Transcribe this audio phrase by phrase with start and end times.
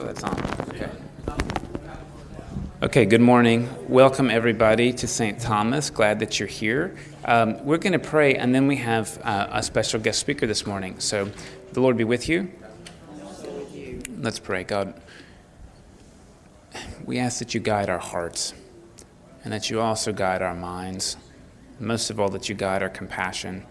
[0.00, 0.32] Oh, that's on.
[0.70, 0.90] Okay.
[2.82, 3.68] Okay, good morning.
[3.86, 5.38] Welcome, everybody, to St.
[5.38, 5.90] Thomas.
[5.90, 6.96] Glad that you're here.
[7.26, 10.66] Um, we're going to pray, and then we have uh, a special guest speaker this
[10.66, 10.98] morning.
[11.00, 11.30] So,
[11.74, 12.50] the Lord be with you.
[14.16, 14.64] Let's pray.
[14.64, 14.98] God,
[17.04, 18.54] we ask that you guide our hearts
[19.44, 21.18] and that you also guide our minds.
[21.78, 23.66] Most of all, that you guide our compassion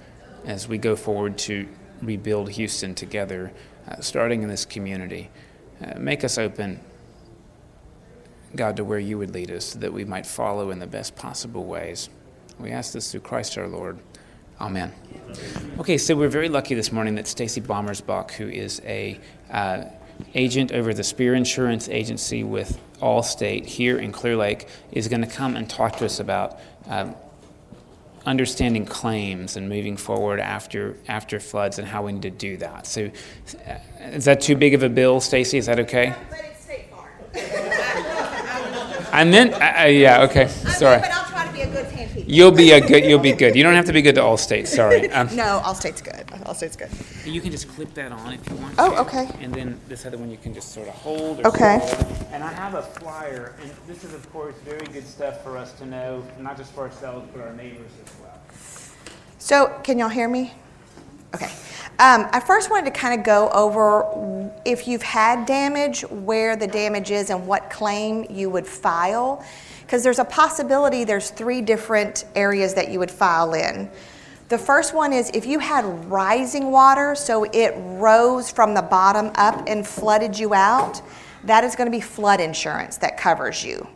[0.46, 1.68] as we go forward to
[2.04, 3.52] rebuild Houston together,
[3.88, 5.32] uh, starting in this community.
[5.82, 6.80] Uh, make us open
[8.56, 11.66] God, to where you would lead us, that we might follow in the best possible
[11.66, 12.10] ways.
[12.60, 14.00] We ask this through Christ our Lord.
[14.60, 14.92] Amen.
[15.78, 19.20] Okay, so we're very lucky this morning that Stacy Bommersbach, who is a
[19.52, 19.84] uh,
[20.34, 25.28] agent over the Spear Insurance Agency with Allstate here in Clear Lake, is going to
[25.28, 27.16] come and talk to us about um,
[28.30, 32.86] understanding claims and moving forward after after floods and how we need to do that.
[32.86, 33.10] So,
[33.68, 35.58] uh, is that too big of a bill, Stacy?
[35.58, 36.14] Is that okay?
[39.12, 41.00] I meant, uh, yeah, okay, sorry.
[41.00, 41.30] But I'll
[42.38, 42.80] try to be a good handkeeper.
[42.80, 43.06] You'll be a good.
[43.06, 43.56] You'll be good.
[43.56, 44.68] You don't have to be good to Allstate.
[44.68, 45.10] Sorry.
[45.14, 46.28] Um, No, Allstate's good.
[46.46, 46.90] Allstate's good.
[47.26, 48.76] You can just clip that on if you want.
[48.78, 49.02] Oh, to.
[49.02, 49.30] okay.
[49.42, 51.40] And then this other one you can just sort of hold.
[51.40, 51.80] Or Okay.
[51.86, 52.18] scroll.
[52.32, 55.74] And I have a flyer, and this is of course very good stuff for us
[55.74, 58.40] to know, not just for ourselves but our neighbors as well.
[59.40, 60.54] So, can y'all hear me?
[61.34, 61.50] Okay.
[62.00, 66.68] Um, I first wanted to kind of go over if you've had damage, where the
[66.68, 69.44] damage is, and what claim you would file.
[69.90, 73.90] Because there's a possibility there's three different areas that you would file in.
[74.50, 79.32] The first one is if you had rising water, so it rose from the bottom
[79.34, 81.02] up and flooded you out,
[81.46, 83.88] that is going to be flood insurance that covers you.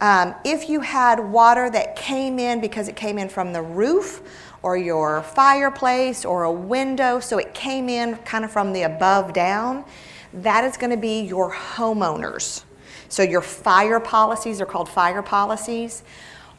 [0.00, 4.22] Um, if you had water that came in because it came in from the roof
[4.62, 9.32] or your fireplace or a window, so it came in kind of from the above
[9.32, 9.84] down,
[10.34, 12.62] that is going to be your homeowners.
[13.12, 16.02] So your fire policies are called fire policies.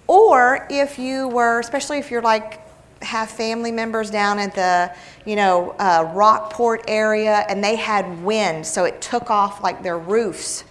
[0.06, 2.60] Or if you were, especially if you're like
[3.02, 4.96] have family members down at the,
[5.26, 9.98] you know, uh, Rockport area and they had wind, so it took off like their
[9.98, 10.64] roofs.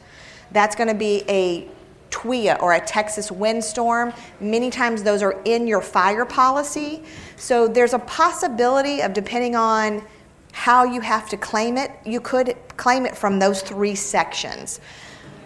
[0.53, 1.67] That's going to be a
[2.11, 4.13] TWIA or a Texas windstorm.
[4.39, 7.03] Many times those are in your fire policy.
[7.35, 10.05] So there's a possibility of depending on
[10.53, 14.81] how you have to claim it, you could claim it from those three sections.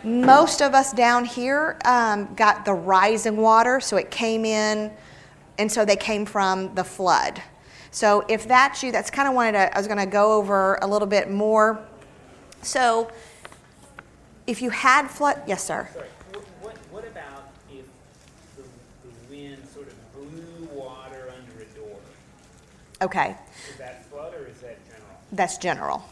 [0.06, 4.92] Most of us down here um, got the rising water, so it came in,
[5.58, 7.42] and so they came from the flood.
[7.90, 10.78] So if that's you, that's kind of wanted to, I was going to go over
[10.80, 11.84] a little bit more.
[12.62, 13.10] So
[14.46, 15.88] if you had flood, yes, sir.
[15.92, 16.06] Sorry.
[16.92, 17.84] What, about if
[18.56, 21.98] the, the wind sort of blew water under a door?
[23.02, 23.34] Okay.
[23.70, 25.10] Is that flood or is that general?
[25.32, 26.04] That's general.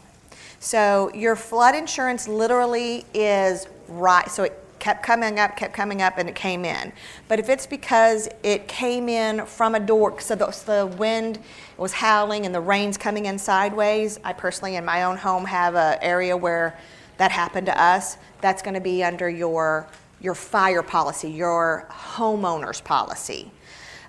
[0.65, 4.27] So your flood insurance literally is right.
[4.31, 6.91] So it kept coming up, kept coming up, and it came in.
[7.27, 11.37] But if it's because it came in from a door, so the, so the wind
[11.77, 14.19] was howling and the rain's coming in sideways.
[14.23, 16.75] I personally, in my own home, have an area where
[17.17, 18.17] that happened to us.
[18.41, 19.87] That's going to be under your
[20.19, 23.51] your fire policy, your homeowner's policy.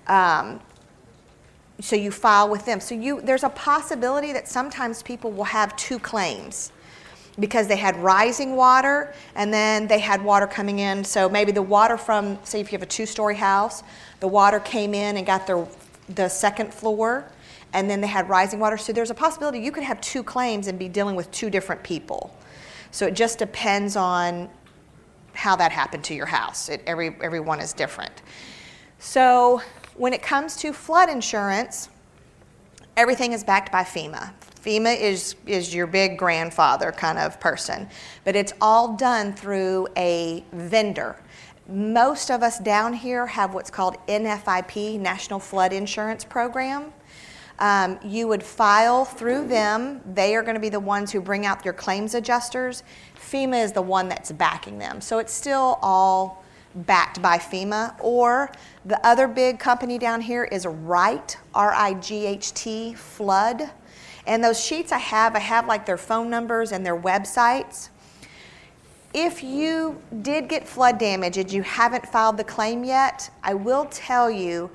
[0.07, 0.59] Um,
[1.79, 2.79] so you file with them.
[2.79, 6.71] So you there's a possibility that sometimes people will have two claims
[7.39, 11.03] because they had rising water and then they had water coming in.
[11.03, 13.83] So maybe the water from say if you have a two-story house,
[14.19, 15.67] the water came in and got the
[16.15, 17.29] the second floor
[17.73, 18.77] and then they had rising water.
[18.77, 21.83] So there's a possibility you could have two claims and be dealing with two different
[21.83, 22.35] people.
[22.91, 24.49] So it just depends on
[25.33, 26.69] how that happened to your house.
[26.69, 28.23] It, every everyone is different.
[28.97, 29.61] So
[29.97, 31.89] when it comes to flood insurance,
[32.95, 34.31] everything is backed by FEMA.
[34.61, 37.87] FEMA is, is your big grandfather kind of person,
[38.23, 41.21] but it's all done through a vendor.
[41.67, 46.93] Most of us down here have what's called NFIP, National Flood Insurance Program.
[47.59, 50.01] Um, you would file through them.
[50.13, 52.83] They are going to be the ones who bring out your claims adjusters.
[53.15, 55.01] FEMA is the one that's backing them.
[55.01, 56.43] So it's still all
[56.85, 57.95] backed by FEMA.
[57.99, 58.51] Or
[58.85, 63.69] the other big company down here is RIGHT, R I G H T, Flood.
[64.25, 67.89] And those sheets I have, I have like their phone numbers and their websites.
[69.13, 73.85] If you did get flood damage and you haven't filed the claim yet, I will
[73.85, 74.69] tell you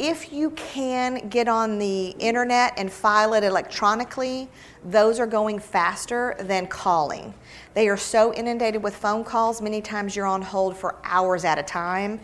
[0.00, 4.48] if you can get on the internet and file it electronically,
[4.82, 7.34] those are going faster than calling.
[7.74, 11.58] They are so inundated with phone calls, many times you're on hold for hours at
[11.58, 12.18] a time.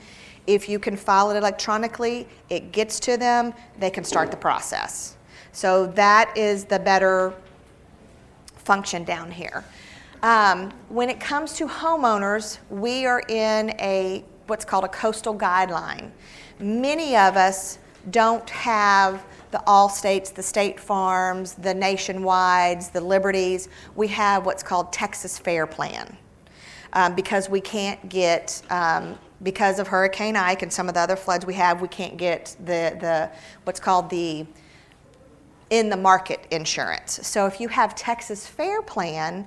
[0.46, 5.18] If you can file it electronically, it gets to them, they can start the process.
[5.52, 7.34] So that is the better
[8.56, 9.64] function down here.
[10.22, 16.10] Um, when it comes to homeowners, we are in a what's called a coastal guideline.
[16.58, 17.78] Many of us
[18.10, 23.68] don't have the Allstates, the State Farms, the Nationwides, the Liberties.
[23.94, 26.16] We have what's called Texas Fair Plan
[26.92, 31.16] um, because we can't get um, because of Hurricane Ike and some of the other
[31.16, 33.30] floods we have, we can't get the the
[33.64, 34.46] what's called the
[35.68, 37.20] in the market insurance.
[37.26, 39.46] So if you have Texas Fair Plan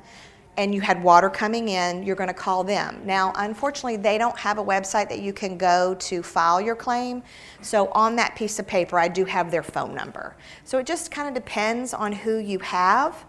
[0.57, 3.01] and you had water coming in, you're going to call them.
[3.05, 7.23] Now, unfortunately, they don't have a website that you can go to file your claim.
[7.61, 10.35] So on that piece of paper, I do have their phone number.
[10.65, 13.25] So it just kind of depends on who you have.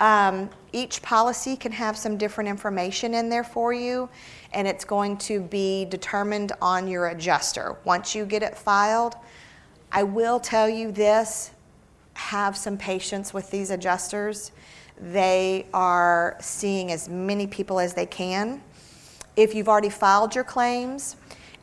[0.00, 4.08] Um, each policy can have some different information in there for you,
[4.52, 7.76] and it's going to be determined on your adjuster.
[7.84, 9.14] Once you get it filed,
[9.92, 11.52] I will tell you this
[12.14, 14.52] have some patience with these adjusters.
[15.00, 18.62] They are seeing as many people as they can.
[19.36, 21.16] If you've already filed your claims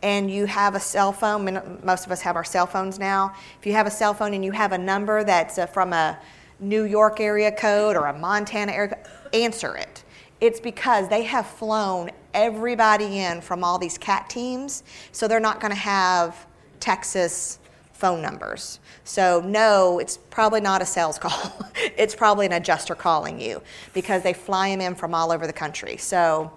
[0.03, 3.33] and you have a cell phone, most of us have our cell phones now.
[3.59, 6.19] If you have a cell phone and you have a number that's uh, from a
[6.59, 10.03] New York area code or a Montana area code, answer it.
[10.41, 15.59] It's because they have flown everybody in from all these CAT teams, so they're not
[15.61, 16.47] going to have
[16.79, 17.59] Texas
[18.01, 18.79] phone numbers.
[19.03, 21.53] So, no, it's probably not a sales call.
[21.75, 23.61] it's probably an adjuster calling you
[23.93, 25.97] because they fly them in from all over the country.
[25.97, 26.51] So,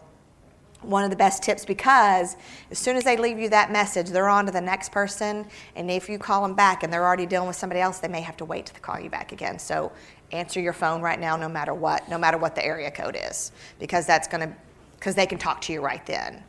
[0.81, 2.37] one of the best tips because
[2.71, 5.47] as soon as they leave you that message, they're on to the next person.
[5.77, 8.21] And if you call them back and they're already dealing with somebody else, they may
[8.21, 9.59] have to wait to call you back again.
[9.59, 9.93] So
[10.33, 13.53] answer your phone right now, no matter what, no matter what the area code is,
[13.79, 14.55] because that's going to,
[14.99, 16.43] because they can talk to you right then.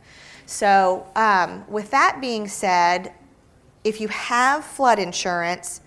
[0.44, 3.12] So um, with that being said,
[3.86, 5.80] if you have flood insurance,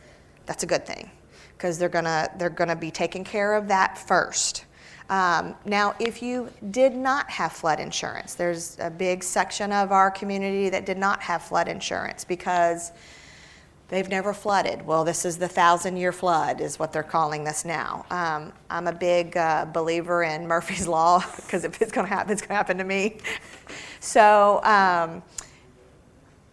[0.46, 1.12] that's a good thing
[1.58, 4.66] because they're gonna they're gonna be taking care of that first.
[5.10, 10.10] Um, now, if you did not have flood insurance, there's a big section of our
[10.12, 12.94] community that did not have flood insurance because
[13.90, 14.86] they've never flooded.
[14.86, 18.06] Well, this is the thousand year flood, is what they're calling this now.
[18.12, 22.32] Um, I'm a big uh, believer in Murphy's Law because if it's going to happen,
[22.32, 23.18] it's going to happen to me.
[24.00, 25.24] so, um,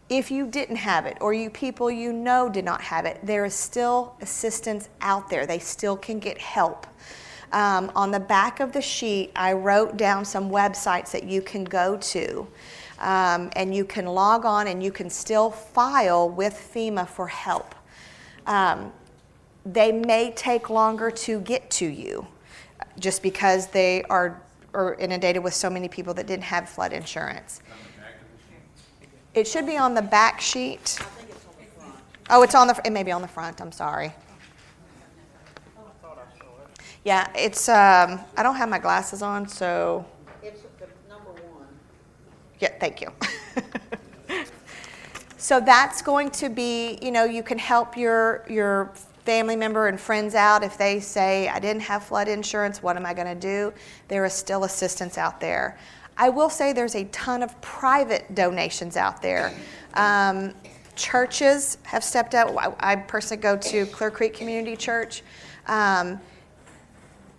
[0.08, 3.44] if you didn't have it, or you people you know did not have it, there
[3.44, 5.46] is still assistance out there.
[5.46, 6.86] They still can get help.
[7.52, 11.64] Um, on the back of the sheet, I wrote down some websites that you can
[11.64, 12.46] go to.
[12.98, 17.74] Um, and you can log on and you can still file with FEMA for help.
[18.46, 18.92] Um,
[19.66, 22.26] they may take longer to get to you
[22.98, 24.40] just because they are,
[24.72, 27.60] are inundated with so many people that didn't have flood insurance.
[29.36, 30.98] It should be on the back sheet.
[32.30, 34.12] Oh, it's on the, it may be on the front, I'm sorry.
[37.04, 40.04] Yeah, it's, um, I don't have my glasses on, so,
[40.42, 41.68] It's the number one.
[42.58, 43.12] yeah, thank you.
[45.38, 48.90] So that's going to be, you know, you can help your, your
[49.24, 53.06] family member and friends out if they say, I didn't have flood insurance, what am
[53.06, 53.72] I going to do?
[54.08, 55.78] There is still assistance out there.
[56.16, 59.52] I will say there's a ton of private donations out there.
[59.94, 60.54] Um,
[60.94, 62.56] churches have stepped up.
[62.56, 65.22] I, I personally go to Clear Creek Community Church.
[65.66, 66.20] Um,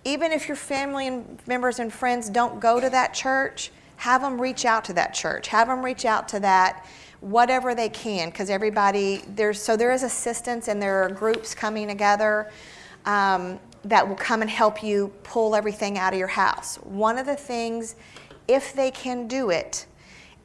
[0.05, 4.39] even if your family and members and friends don't go to that church, have them
[4.39, 5.47] reach out to that church.
[5.47, 6.85] Have them reach out to that
[7.19, 11.87] whatever they can because everybody there's so there is assistance and there are groups coming
[11.87, 12.51] together
[13.05, 17.25] um, that will come and help you pull everything out of your house one of
[17.25, 17.95] the things
[18.47, 19.85] if they can do it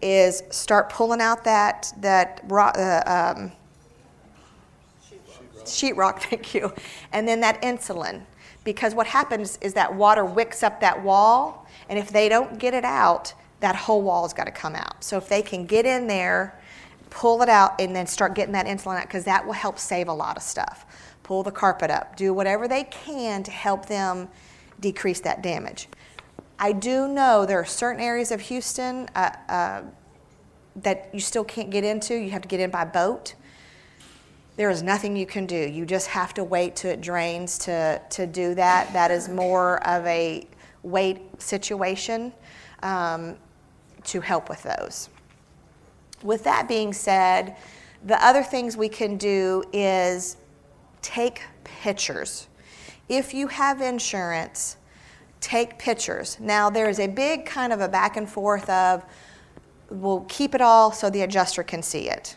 [0.01, 3.53] is start pulling out that that uh, um,
[5.65, 6.73] sheetrock thank you
[7.13, 8.23] and then that insulin
[8.65, 12.75] because what happens is that water wicks up that wall and if they don't get
[12.75, 16.07] it out that whole wall's got to come out so if they can get in
[16.07, 16.59] there
[17.13, 20.09] pull it out and then start getting that insulin out because that will help save
[20.09, 20.87] a lot of stuff.
[21.23, 24.29] Pull the carpet up, do whatever they can to help them
[24.81, 25.89] decrease that damage.
[26.59, 29.83] I do know there are certain areas of Houston uh, uh,
[30.77, 32.15] that you still can't get into.
[32.15, 33.35] You have to get in by boat.
[34.57, 35.57] There is nothing you can do.
[35.57, 38.93] You just have to wait till it drains to, to do that.
[38.93, 40.47] That is more of a
[40.83, 42.33] wait situation
[42.83, 43.37] um,
[44.05, 45.09] to help with those
[46.23, 47.57] with that being said,
[48.05, 50.37] the other things we can do is
[51.01, 52.49] take pictures.
[53.09, 54.77] If you have insurance,
[55.43, 56.39] take pictures.
[56.41, 59.05] Now, there's a big kind of a back and forth of,
[59.91, 62.37] we'll keep it all so the adjuster can see it.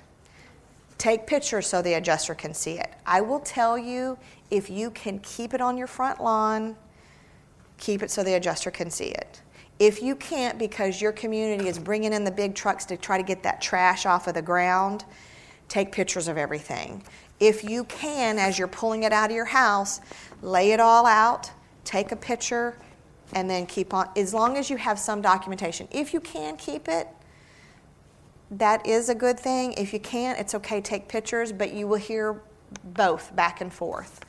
[0.97, 2.91] Take pictures so the adjuster can see it.
[3.05, 4.17] I will tell you
[4.49, 6.75] if you can keep it on your front lawn,
[7.77, 9.41] keep it so the adjuster can see it.
[9.77, 13.23] If you can't because your community is bringing in the big trucks to try to
[13.23, 15.05] get that trash off of the ground,
[15.67, 17.03] take pictures of everything.
[17.39, 19.99] If you can, as you're pulling it out of your house,
[20.41, 21.51] lay it all out,
[21.83, 22.77] take a picture,
[23.33, 25.87] and then keep on, as long as you have some documentation.
[25.91, 27.07] If you can keep it,
[28.51, 29.73] that is a good thing.
[29.73, 32.41] If you can't, it's okay, take pictures, but you will hear
[32.83, 34.23] both back and forth.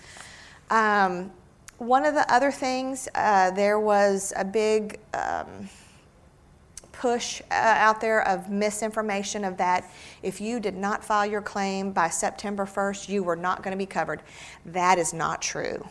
[0.70, 1.30] Um,
[1.78, 5.68] one of the other things, uh, there was a big um,
[6.92, 9.90] push uh, out there of misinformation of that
[10.22, 13.78] if you did not file your claim by September 1st, you were not going to
[13.78, 14.22] be covered.
[14.64, 15.86] That is not true.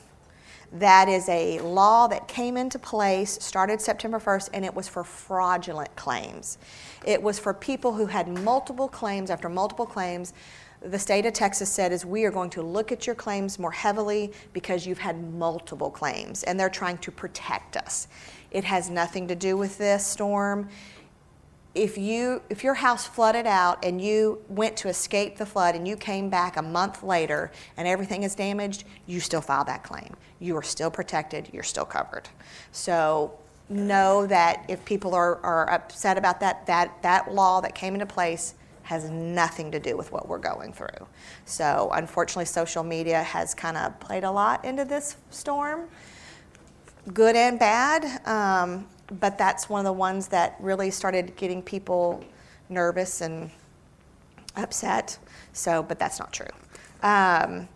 [0.79, 5.05] That is a law that came into place, started September 1st, and it was for
[5.05, 6.57] fraudulent claims.
[7.05, 10.33] It was for people who had multiple claims after multiple claims.
[10.81, 13.71] The state of Texas said is we are going to look at your claims more
[13.71, 18.09] heavily because you've had multiple claims and they're trying to protect us.
[18.51, 20.67] It has nothing to do with this storm
[21.75, 25.85] if you if your house flooded out and you went to escape the flood and
[25.85, 30.15] you came back a month later and everything is damaged, you still file that claim.
[30.39, 32.29] You are still protected, you're still covered.
[32.71, 37.93] So know that if people are, are upset about that, that that law that came
[37.93, 41.07] into place has nothing to do with what we're going through.
[41.43, 45.89] So unfortunately social media has kind of played a lot into this storm,
[47.13, 48.21] good and bad.
[48.25, 52.23] Um, but that's one of the ones that really started getting people
[52.69, 53.51] nervous and
[54.55, 55.17] upset.
[55.53, 56.47] So, but that's not true.
[57.01, 57.67] Um,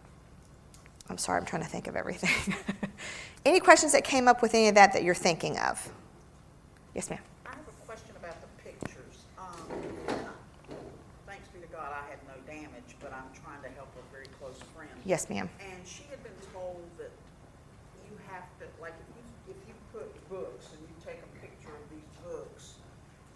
[1.10, 2.56] I'm sorry, I'm trying to think of everything.
[3.46, 5.92] any questions that came up with any of that that you're thinking of?
[6.94, 7.20] Yes, ma'am.
[7.46, 9.26] I have a question about the pictures.
[9.38, 9.58] Um,
[11.26, 14.30] Thanks be to God, I had no damage, but I'm trying to help a very
[14.42, 14.90] close friend.
[15.06, 15.50] Yes, ma'am.
[15.62, 17.10] And she had been told that
[18.06, 21.74] you have to, like, if you, if you put books and you take a picture
[21.74, 22.78] of these books,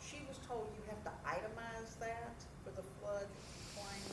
[0.02, 3.26] she was told you have to itemize that for the flood
[3.74, 4.06] claim.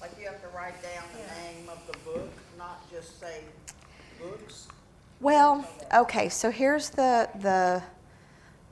[0.00, 3.40] Like, you have to write down the name of the book, not just say
[4.20, 4.68] books.
[5.20, 7.82] Well, okay, so here's the, the,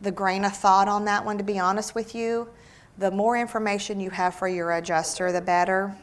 [0.01, 2.49] the grain of thought on that one, to be honest with you.
[2.99, 5.97] The more information you have for your adjuster, the better.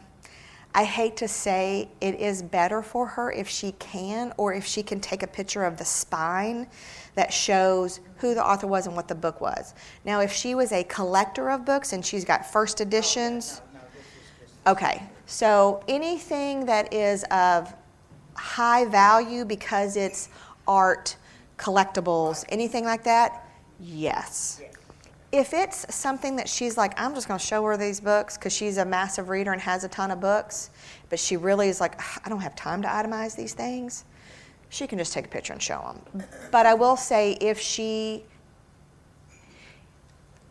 [0.74, 4.84] I hate to say it is better for her if she can, or if she
[4.84, 6.68] can take a picture of the spine
[7.16, 9.74] that shows who the author was and what the book was.
[10.06, 13.62] Now, if she was a collector of books and she's got first editions,
[14.68, 17.74] Okay, so anything that is of
[18.36, 20.28] high value because it's
[20.68, 21.16] art,
[21.58, 23.48] collectibles, anything like that,
[23.80, 24.62] yes.
[25.32, 28.52] If it's something that she's like, I'm just going to show her these books because
[28.52, 30.70] she's a massive reader and has a ton of books,
[31.10, 34.04] but she really is like, I don't have time to itemize these things,
[34.68, 36.26] she can just take a picture and show them.
[36.52, 38.26] But I will say, if she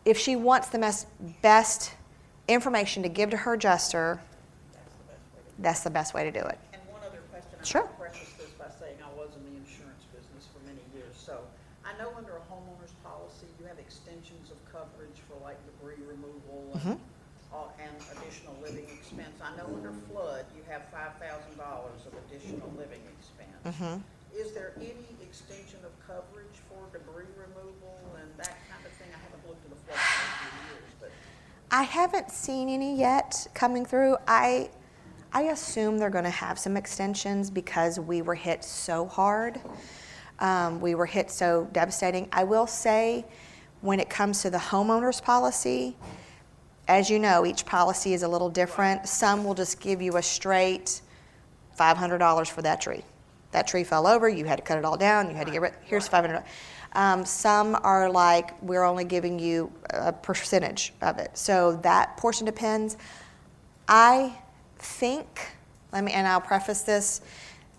[0.05, 1.05] if she wants the
[1.43, 1.93] best
[2.47, 4.19] information to give to her adjuster,
[5.61, 6.57] that's the best way to do it.
[6.73, 7.85] And one other question, I'm Sure.
[7.85, 11.13] going to preface this by saying I was in the insurance business for many years.
[11.15, 11.39] So
[11.85, 16.73] I know under a homeowner's policy, you have extensions of coverage for like debris removal
[16.73, 17.53] and, Mm-hmm.
[17.53, 19.37] all- and additional living expense.
[19.41, 23.61] I know under flood, you have five thousand dollars of additional living expense.
[23.65, 24.01] Mm-hmm.
[24.33, 29.09] Is there any extension of coverage for debris removal and that kind of thing?
[29.13, 31.11] I haven't looked at the flood in years, but
[31.69, 34.15] I haven't seen any yet coming through.
[34.27, 34.69] I
[35.33, 39.61] I assume they're going to have some extensions because we were hit so hard.
[40.39, 42.27] Um, we were hit so devastating.
[42.33, 43.25] I will say,
[43.81, 45.95] when it comes to the homeowner's policy,
[46.87, 49.07] as you know, each policy is a little different.
[49.07, 51.01] Some will just give you a straight
[51.79, 53.03] $500 for that tree.
[53.51, 55.61] That tree fell over, you had to cut it all down, you had to get
[55.61, 56.43] rid, here's 500.
[56.93, 61.37] Um, some are like, we're only giving you a percentage of it.
[61.37, 62.97] So that portion depends.
[63.87, 64.37] I
[64.81, 65.51] think,
[65.93, 67.21] let me, and I'll preface this,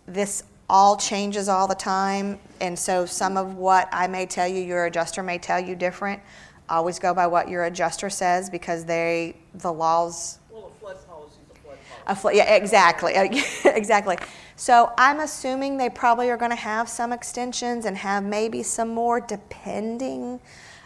[0.07, 2.39] this all changes all the time.
[2.61, 6.21] And so some of what I may tell you, your adjuster may tell you different.
[6.69, 10.39] Always go by what your adjuster says because they, the laws.
[10.51, 11.77] Well, the flood policies is flood.
[12.07, 13.13] A fl- yeah, exactly.
[13.65, 14.17] exactly.
[14.57, 18.89] So I'm assuming they probably are going to have some extensions and have maybe some
[18.89, 20.41] more depending.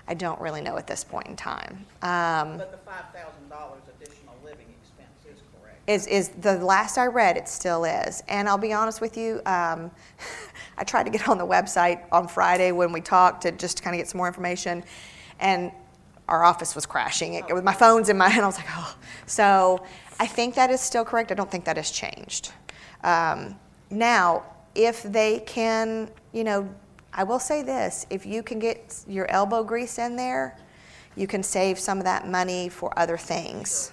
[0.09, 1.85] I don't really know at this point in time.
[2.03, 3.36] Um, but the 5,000
[5.87, 8.23] is is the last I read, it still is.
[8.29, 9.91] And I'll be honest with you, um,
[10.79, 13.95] I tried to get on the website on Friday when we talked to just kind
[13.95, 14.85] of get some more information,
[15.41, 15.71] and
[16.29, 17.35] our office was crashing.
[17.35, 18.97] It, with my phone's in my hand, I was like, oh.
[19.27, 19.85] So
[20.19, 21.31] I think that is still correct.
[21.31, 22.53] I don't think that has changed.
[23.05, 23.57] Um,
[23.91, 26.69] now, if they can, you know,
[27.13, 30.59] I will say this if you can get your elbow grease in there,
[31.17, 33.93] you can save some of that money for other things.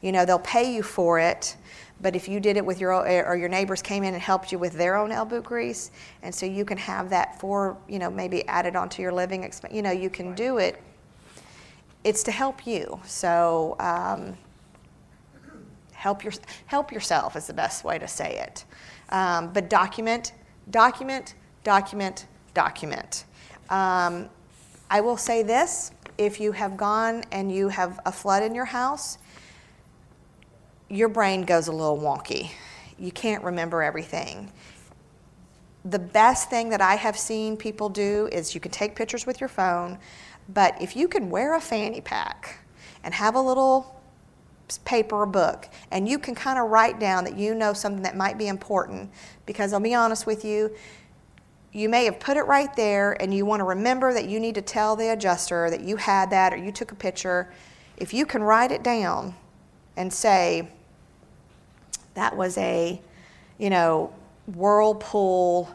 [0.00, 1.56] You know, they'll pay you for it,
[2.00, 4.58] but if you did it with your or your neighbors came in and helped you
[4.58, 5.90] with their own elbow grease,
[6.22, 9.74] and so you can have that for you know maybe added onto your living expense.
[9.74, 10.80] You know, you can do it.
[12.02, 12.98] It's to help you.
[13.04, 14.38] So um,
[15.92, 16.32] help your
[16.64, 18.64] help yourself is the best way to say it.
[19.10, 20.32] Um, but document,
[20.70, 23.24] document, document, document.
[23.68, 24.30] Um,
[24.88, 28.64] I will say this: if you have gone and you have a flood in your
[28.64, 29.18] house
[30.90, 32.50] your brain goes a little wonky.
[32.98, 34.52] You can't remember everything.
[35.84, 39.40] The best thing that I have seen people do is you can take pictures with
[39.40, 39.98] your phone,
[40.48, 42.58] but if you can wear a fanny pack
[43.04, 44.02] and have a little
[44.84, 48.16] paper or book, and you can kind of write down that you know something that
[48.16, 49.10] might be important,
[49.46, 50.74] because I'll be honest with you,
[51.72, 54.56] you may have put it right there and you want to remember that you need
[54.56, 57.52] to tell the adjuster that you had that or you took a picture.
[57.96, 59.36] If you can write it down
[59.96, 60.68] and say,
[62.14, 63.00] that was a,
[63.58, 64.12] you know,
[64.54, 65.68] Whirlpool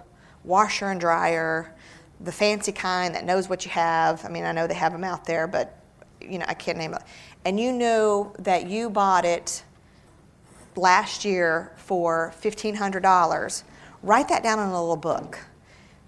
[0.43, 1.73] washer and dryer,
[2.21, 4.23] the fancy kind that knows what you have.
[4.25, 5.77] I mean, I know they have them out there, but
[6.21, 7.01] you know, I can't name it.
[7.43, 9.63] And you know that you bought it
[10.75, 13.63] last year for $1,500.
[14.03, 15.39] Write that down in a little book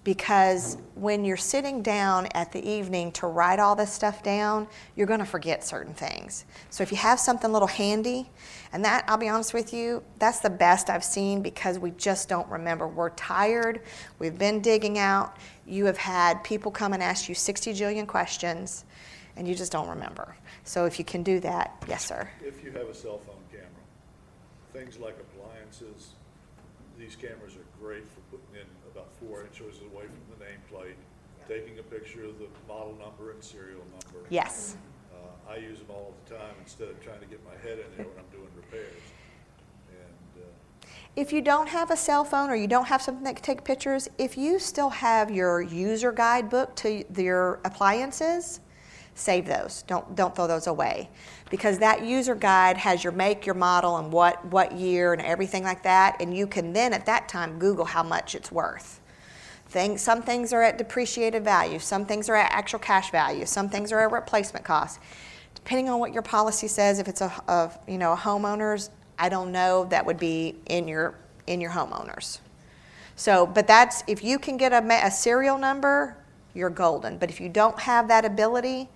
[0.07, 5.05] because when you're sitting down at the evening to write all this stuff down, you're
[5.05, 6.45] going to forget certain things.
[6.69, 8.29] So if you have something little handy,
[8.71, 12.29] and that, I'll be honest with you, that's the best I've seen because we just
[12.29, 12.87] don't remember.
[12.87, 13.81] We're tired,
[14.17, 15.35] we've been digging out,
[15.65, 18.85] you have had people come and ask you 60 jillion questions,
[19.35, 20.37] and you just don't remember.
[20.63, 22.29] So if you can do that, yes, sir.
[22.41, 23.67] If you have a cell phone camera,
[24.71, 26.11] things like appliances,
[26.97, 30.95] these cameras are great for putting in about four inches away from the nameplate,
[31.47, 34.25] taking a picture of the model number and serial number.
[34.29, 34.77] Yes.
[35.13, 37.85] Uh, I use them all the time instead of trying to get my head in
[37.95, 39.01] there when I'm doing repairs.
[39.89, 43.35] And, uh, If you don't have a cell phone or you don't have something that
[43.35, 48.59] can take pictures, if you still have your user guidebook to your appliances,
[49.15, 49.83] save those.
[49.87, 51.09] Don't don't throw those away.
[51.49, 55.63] Because that user guide has your make, your model, and what, what year and everything
[55.63, 58.99] like that, and you can then at that time Google how much it's worth.
[59.69, 63.67] Things, some things are at depreciated value, some things are at actual cash value, some
[63.69, 64.99] things are at replacement cost.
[65.55, 69.51] Depending on what your policy says, if it's a, you know a homeowner's, I don't
[69.51, 71.15] know that would be in your
[71.47, 72.39] in your homeowners.
[73.17, 76.15] So, but that's if you can get a, a serial number,
[76.53, 77.17] you're golden.
[77.17, 78.87] But if you don't have that ability,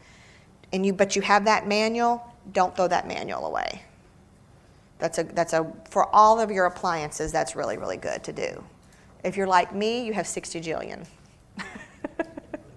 [0.71, 3.83] and you but you have that manual, don't throw that manual away.
[4.99, 7.31] That's a that's a for all of your appliances.
[7.31, 8.63] That's really really good to do.
[9.23, 11.05] If you're like me, you have 60 jillion.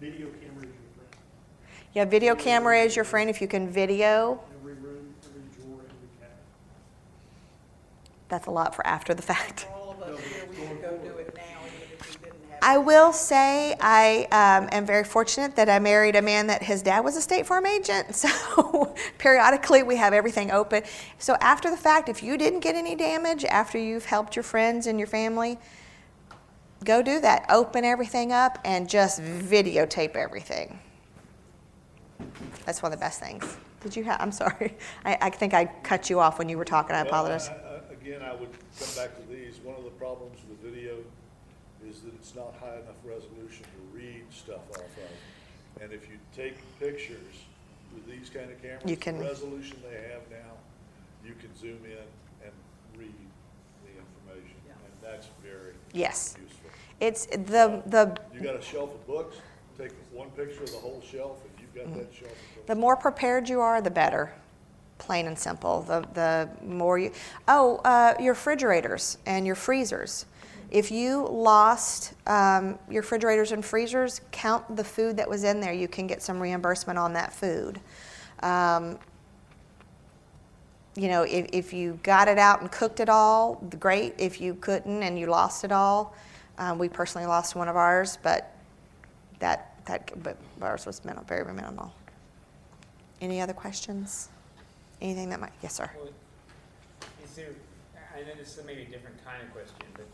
[0.01, 1.17] Video camera is your friend.
[1.95, 4.41] Yeah, video camera is your friend if you can video.
[4.61, 6.37] Every room, every drawer, every cabinet.
[8.29, 9.61] That's a lot for after the fact.
[9.61, 12.51] For all of us here, we should go do it now, even if we didn't
[12.51, 12.59] have.
[12.61, 16.83] I will say I um, am very fortunate that I married a man that his
[16.83, 18.15] dad was a State Farm agent.
[18.15, 20.83] So periodically we have everything open.
[21.19, 24.87] So after the fact, if you didn't get any damage after you've helped your friends
[24.87, 25.59] and your family,
[26.85, 27.47] go do that.
[27.49, 30.79] Open everything up and just videotape everything.
[32.67, 33.57] That's one of the best things.
[33.81, 34.21] Did you have?
[34.21, 34.75] I'm sorry.
[35.05, 36.95] I, I think I cut you off when you were talking.
[36.97, 37.49] I well, apologize.
[37.49, 39.61] I- I- Again, I would come back to these.
[39.65, 40.99] One of the problems with video
[41.89, 45.83] is that it's not high enough resolution to read stuff off of.
[45.83, 47.35] And if you take pictures
[47.95, 50.53] with these kind of cameras, You the resolution they have now,
[51.25, 52.05] you can zoom in
[52.45, 52.53] and
[52.99, 53.15] read
[53.99, 54.57] information.
[54.67, 54.73] Yeah.
[54.85, 56.37] And that's very Yes.
[56.41, 56.71] useful.
[57.01, 59.37] It's the the You got a shelf of books,
[59.77, 62.67] take one picture of the whole shelf, and you've got that shelf of books.
[62.67, 64.33] The more prepared you are, the better.
[64.99, 65.83] Plain and simple.
[65.83, 67.11] The, the more you.
[67.49, 70.27] Oh, uh, your refrigerators and your freezers.
[70.71, 75.73] If you lost um, your refrigerators and freezers, count the food that was in there.
[75.73, 77.81] You can get some reimbursement on that food.
[78.43, 78.99] Um,
[80.97, 84.15] you know, if, if you got it out and cooked it all, great.
[84.19, 86.15] If you couldn't and you lost it all,
[86.59, 88.55] um, we personally lost one of ours, but
[89.41, 91.93] that that but ours was minimal, very minimal.
[93.21, 94.29] Any other questions?
[95.01, 95.91] Anything that might yes, sir.
[95.97, 96.11] Well,
[97.25, 97.51] Is there,
[98.15, 100.07] I know this is maybe a different kind of question, but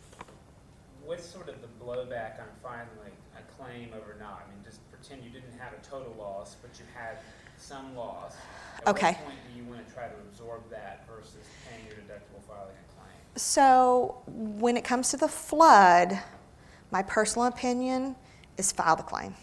[1.04, 4.46] what's sort of the blowback on filing a claim over not?
[4.46, 7.18] I mean, just pretend you didn't have a total loss, but you had
[7.60, 8.34] some loss.
[8.86, 9.12] Okay.
[9.12, 11.34] What point do you want to try to absorb that versus
[11.68, 13.12] paying your deductible filing a claim?
[13.36, 16.18] So when it comes to the flood,
[16.90, 18.16] my personal opinion
[18.56, 19.34] is file the claim.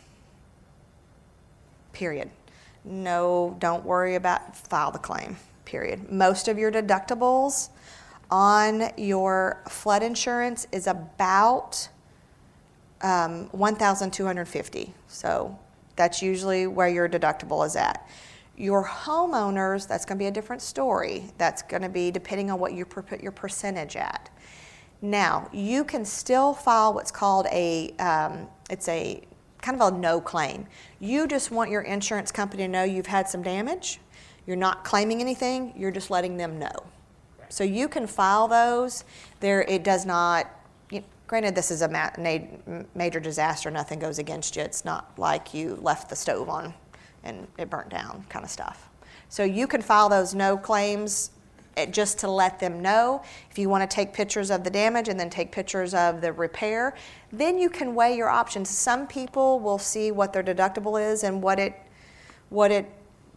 [1.93, 2.29] Period.
[2.83, 5.37] No, don't worry about file the claim.
[5.65, 6.11] Period.
[6.11, 7.69] Most of your deductibles
[8.31, 11.89] on your flood insurance is about
[13.01, 14.93] um, 1,250.
[15.07, 15.57] So
[15.97, 18.09] that's usually where your deductible is at.
[18.55, 21.25] Your homeowners, that's going to be a different story.
[21.37, 24.29] That's going to be depending on what you put your percentage at.
[25.01, 29.21] Now, you can still file what's called a, um, it's a
[29.61, 30.65] kind of a no claim.
[30.99, 33.99] You just want your insurance company to know you've had some damage.
[34.47, 36.85] You're not claiming anything, you're just letting them know.
[37.49, 39.03] So you can file those.
[39.39, 40.49] There, it does not,
[41.27, 44.63] granted, this is a ma- major disaster, nothing goes against you.
[44.63, 46.73] It's not like you left the stove on
[47.23, 48.89] and it burnt down kind of stuff.
[49.29, 51.31] So you can file those no claims
[51.75, 53.21] eh, just to let them know.
[53.51, 56.31] If you want to take pictures of the damage and then take pictures of the
[56.31, 56.95] repair,
[57.31, 58.69] then you can weigh your options.
[58.69, 61.75] Some people will see what their deductible is and what it,
[62.49, 62.89] what it,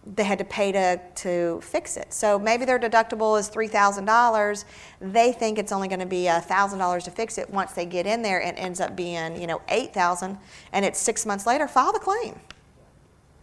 [0.06, 2.12] they had to pay to, to fix it.
[2.12, 4.64] So maybe their deductible is $3,000.
[5.00, 7.50] They think it's only going to be $1,000 to fix it.
[7.50, 10.38] Once they get in there, it ends up being, you know, 8000
[10.72, 12.40] and it's six months later, file the claim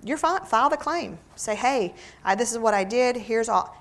[0.04, 0.44] you're fine.
[0.46, 1.18] File the claim.
[1.36, 1.94] Say, hey,
[2.24, 3.16] I, this is what I did.
[3.18, 3.76] Here's all.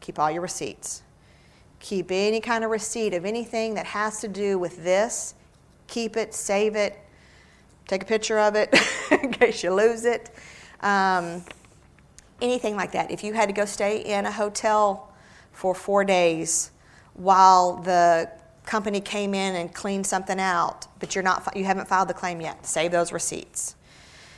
[0.00, 1.02] Keep all your receipts.
[1.80, 5.34] Keep any kind of receipt of anything that has to do with this.
[5.88, 6.98] Keep it, save it,
[7.86, 8.74] take a picture of it
[9.10, 10.30] in case you lose it.
[10.80, 11.44] Um,
[12.42, 13.10] anything like that.
[13.10, 15.10] If you had to go stay in a hotel
[15.52, 16.70] for four days
[17.14, 18.30] while the
[18.66, 22.40] company came in and cleaned something out, but you're not, you haven't filed the claim
[22.40, 23.76] yet, save those receipts.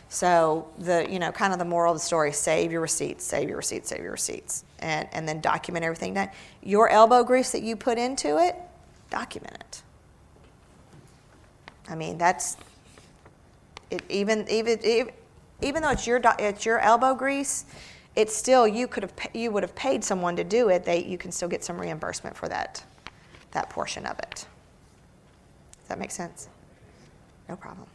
[0.08, 3.48] So the, you know, kind of the moral of the story, save your receipts, save
[3.48, 6.28] your receipts, save your receipts, and, and then document everything done.
[6.62, 8.54] Your elbow grease that you put into it,
[9.10, 9.82] document it.
[11.88, 12.56] I mean, that's,
[13.90, 15.12] it, even, even, even,
[15.60, 17.64] even though it's your, it's your elbow grease,
[18.16, 21.18] it's still, you could have, you would have paid someone to do it, they, you
[21.18, 22.84] can still get some reimbursement for that,
[23.52, 24.46] that portion of it.
[25.80, 26.48] Does that make sense?
[27.48, 27.86] No problem.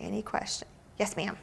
[0.00, 0.66] Any question?
[0.98, 1.36] Yes, ma'am.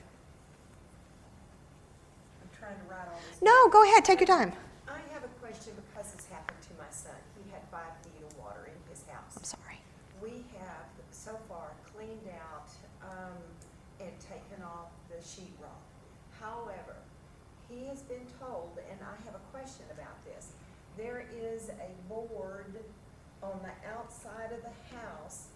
[2.41, 3.41] I'm trying to write all this.
[3.41, 4.51] No, go ahead, take your time.
[4.87, 7.15] I have a question because this happened to my son.
[7.43, 9.37] He had five feet of water in his house.
[9.37, 9.79] I'm sorry.
[10.21, 12.69] We have so far cleaned out,
[13.01, 13.37] um,
[13.99, 15.79] and taken off the sheet rock.
[16.39, 16.94] However,
[17.69, 20.49] he has been told, and I have a question about this,
[20.97, 22.73] there is a board
[23.41, 25.47] on the outside of the house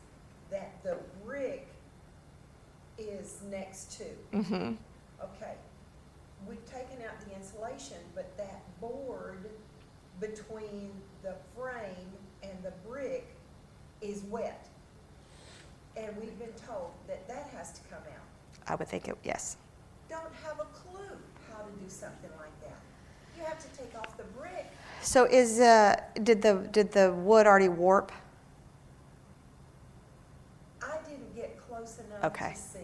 [0.51, 1.67] that the brick
[2.97, 4.37] is next to.
[4.37, 4.73] Mm-hmm.
[5.23, 5.53] Okay,
[6.47, 9.49] we've taken out the insulation, but that board
[10.19, 10.91] between
[11.23, 12.11] the frame
[12.43, 13.27] and the brick
[14.01, 14.67] is wet.
[15.97, 18.23] And we've been told that that has to come out.
[18.67, 19.57] I would think it, yes.
[20.09, 20.88] Don't have a clue how to do
[21.89, 22.75] something like that.
[23.37, 24.71] You have to take off the brick.
[25.01, 28.11] So is, uh, did the, did the wood already warp?
[30.81, 32.51] I didn't get close enough Okay.
[32.53, 32.79] to see.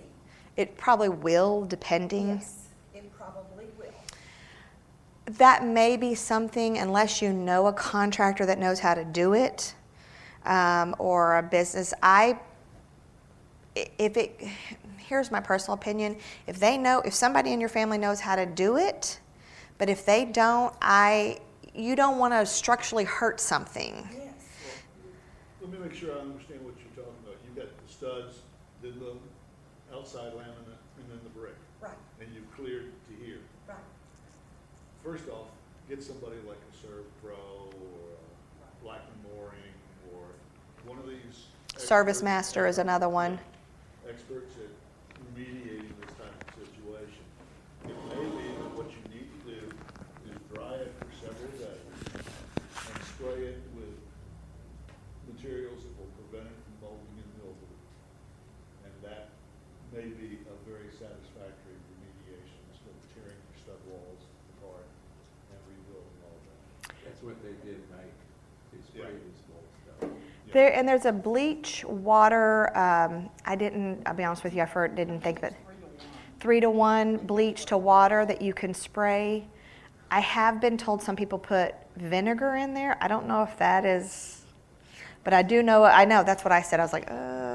[0.58, 2.30] It probably will, depending.
[2.30, 3.94] Yes, it probably will.
[5.26, 9.74] That may be something, unless you know a contractor that knows how to do it,
[10.46, 11.94] um, or a business.
[12.02, 12.40] I,
[13.76, 14.40] i- if it,
[15.08, 16.18] here's my personal opinion.
[16.48, 19.20] If they know, if somebody in your family knows how to do it,
[19.78, 21.40] but if they don't, I,
[21.74, 24.08] you don't want to structurally hurt something.
[24.14, 24.34] Yes.
[25.62, 27.36] Let me make sure I understand what you're talking about.
[27.46, 28.40] You've got the studs,
[28.82, 31.56] then the outside laminate, and then the brick.
[31.82, 31.92] Right,
[32.22, 33.40] And you've cleared to here.
[33.68, 33.78] right.
[35.04, 35.48] First off,
[35.90, 39.74] get somebody like a Serv Pro or a & Mooring
[40.14, 40.22] or
[40.88, 41.46] one of these.
[41.78, 43.40] Service Master is another one.
[44.08, 44.70] Experts at
[45.36, 47.26] remediating this type of situation.
[47.90, 49.62] It may be that what you need to do
[50.30, 51.82] is dry it for several days
[52.14, 53.98] and spray it with
[55.34, 57.74] materials that will prevent it from molding and mildew.
[58.86, 59.34] And that
[59.92, 64.22] may be a very satisfactory remediation instead of tearing your stud walls
[64.62, 64.86] apart
[65.52, 66.94] and rebuilding all that.
[67.04, 68.14] That's what they did make,
[68.72, 68.85] they Yeah.
[68.85, 68.85] sprayed this mold stuff.
[70.56, 74.66] There, and there's a bleach water, um, I didn't, I'll be honest with you, I
[74.66, 75.54] first didn't think that.
[76.40, 79.46] Three to one bleach to water that you can spray.
[80.12, 82.98] I have been told some people put vinegar in there.
[83.02, 84.46] I don't know if that is,
[85.26, 86.80] but I do know, I know, that's what I said.
[86.80, 87.14] I was like, uh,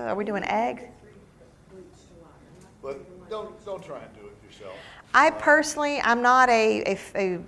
[0.08, 0.88] are we doing egg?
[2.82, 4.76] But don't, don't try and do it yourself.
[5.14, 7.38] I personally, I'm not a, a, a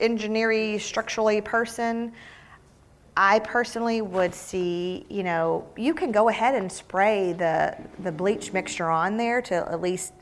[0.00, 2.12] engineering structurally person.
[3.16, 8.52] I personally would see, you know, you can go ahead and spray the, the bleach
[8.52, 10.12] mixture on there to at least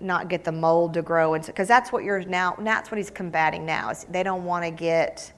[0.00, 1.34] not get the mold to grow.
[1.34, 4.64] And because that's what you're now that's what he's combating now is they don't want
[4.64, 5.32] to get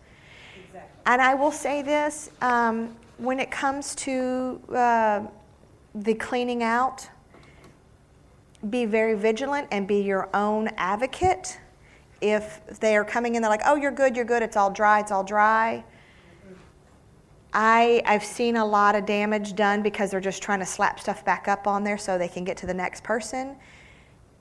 [1.07, 5.23] and i will say this um, when it comes to uh,
[5.95, 7.09] the cleaning out
[8.71, 11.61] be very vigilant and be your own advocate.
[12.21, 14.99] If they are coming in they're like oh you're good you're good it's all dry
[14.99, 15.85] it's all dry
[17.53, 21.25] I, I've seen a lot of damage done because they're just trying to slap stuff
[21.25, 23.57] back up on there so they can get to the next person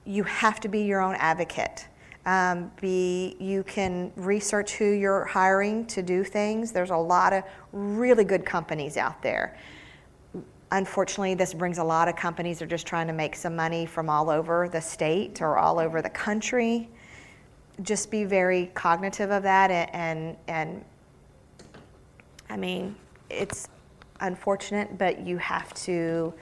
[0.07, 1.87] you have to be your own advocate.
[2.25, 6.71] Um, be you can research who you're hiring to do things.
[6.71, 9.57] There's a lot of really good companies out there.
[10.71, 13.85] Unfortunately, this brings a lot of companies that are just trying to make some money
[13.85, 16.89] from all over the state or all over the country.
[17.81, 20.85] Just be very cognitive of that, and and, and
[22.49, 22.95] I mean,
[23.29, 23.67] it's
[24.19, 26.33] unfortunate, but you have to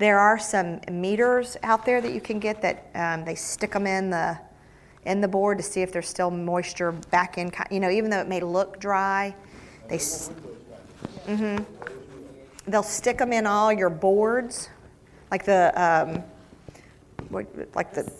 [0.00, 3.86] there are some meters out there that you can get that um, they stick them
[3.86, 4.38] in the
[5.04, 7.52] in the board to see if there's still moisture back in.
[7.70, 9.34] You know, even though it may look dry,
[9.88, 9.98] they.
[9.98, 11.62] Mm-hmm.
[12.66, 14.70] They'll stick them in all your boards,
[15.30, 16.22] like the um,
[17.74, 18.10] like the.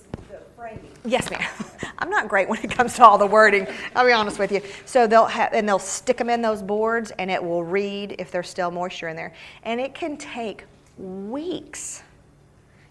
[1.04, 1.48] Yes, ma'am.
[1.98, 3.66] I'm not great when it comes to all the wording.
[3.94, 4.62] I'll be honest with you.
[4.86, 8.30] So they'll have, and they'll stick them in those boards, and it will read if
[8.30, 9.32] there's still moisture in there.
[9.62, 10.64] And it can take
[10.98, 12.02] weeks.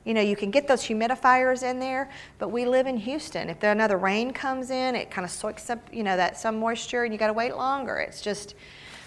[0.06, 2.10] You know, you can get those humidifiers in there,
[2.40, 3.50] but we live in Houston.
[3.50, 6.60] If there another rain comes in, it kind of soaks up, you know, that some
[6.60, 7.98] moisture, and you got to wait longer.
[7.98, 8.56] It's just,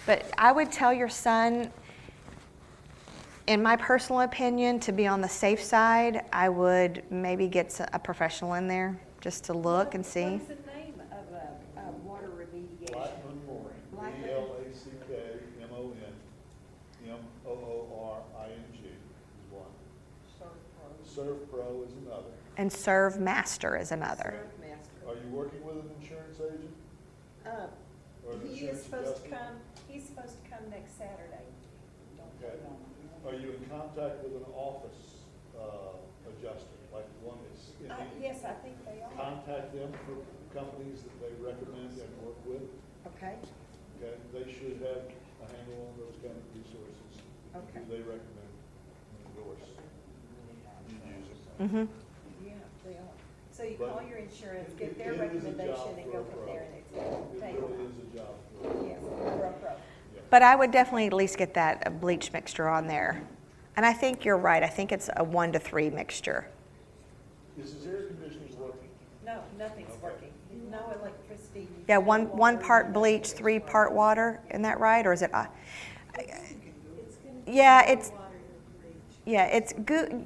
[0.05, 1.71] but I would tell your son,
[3.47, 7.99] in my personal opinion, to be on the safe side, I would maybe get a
[7.99, 10.23] professional in there just to look and see.
[10.35, 12.91] What's the name of a, a water remediation?
[12.91, 14.23] Blackmon Mooring, Blackmon.
[14.25, 15.15] B L A C K
[15.61, 15.93] M O
[17.05, 19.63] N, M O O R I N G is one.
[21.07, 22.33] Servpro is another.
[22.57, 24.45] And serve master is another.
[25.07, 26.73] Are you working with an insurance agent?
[27.45, 27.67] Uh,
[28.27, 29.29] Or an He is supposed to adjuster?
[29.29, 29.55] come,
[29.87, 31.47] he's supposed to come next Saturday.
[32.43, 32.55] Okay.
[33.27, 35.23] Are you in contact with an office
[35.59, 35.95] uh,
[36.27, 39.11] adjuster, like the one that's in Uh, yes, I think they are.
[39.13, 40.17] Contact them for
[40.57, 42.63] companies that they recommend and work with,
[43.17, 43.35] Okay,
[44.01, 44.15] okay?
[44.33, 47.11] They should have a handle on those kind of resources.
[47.55, 47.79] Okay.
[47.85, 49.61] Who they recommend and endorse.
[50.89, 51.61] You use it.
[51.63, 51.85] Mm-hmm.
[52.45, 52.53] yeah,
[52.85, 53.13] they are.
[53.51, 56.11] So you But call your insurance, get their it is a job recommendation and for
[56.11, 56.45] go a from pro.
[56.47, 57.55] there and it's It paid.
[57.55, 59.71] really is a job for Yes, for a pro.
[60.31, 63.21] But I would definitely at least get that uh, bleach mixture on there.
[63.77, 64.63] And I think you're right.
[64.63, 66.47] I think it's a one to three mixture.
[67.57, 68.89] Is his air conditioning working?
[69.25, 70.29] No, nothing's working.
[70.71, 71.67] No electricity.
[71.87, 74.39] Yeah, one, one part bleach, three part water.
[74.49, 75.05] Isn't that right?
[75.05, 75.33] Or is it?
[75.33, 75.45] Uh,
[77.47, 78.11] yeah, it's.
[79.25, 80.25] Yeah, it's good.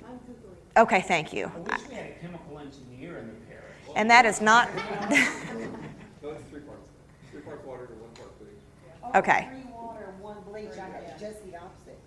[0.76, 1.52] Okay, thank you.
[1.56, 3.76] I wish we had a chemical engineer in the parish.
[3.96, 4.70] And that is not.
[6.24, 6.90] No, it's three parts.
[7.32, 9.16] Three parts water to one part bleach.
[9.16, 9.48] Okay.
[9.50, 11.98] Three water, one bleach, I have just the opposite.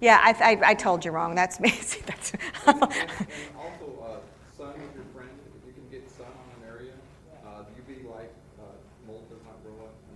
[0.00, 1.34] Yeah, I, I, I told you wrong.
[1.34, 1.70] That's me.
[1.70, 2.32] See, that's.
[2.32, 2.82] And and
[3.56, 4.18] also, uh,
[4.56, 5.30] sun is your friend.
[5.58, 6.92] If you can get sun on an area,
[7.46, 8.74] uh, UV light, uh,
[9.06, 9.62] mold does not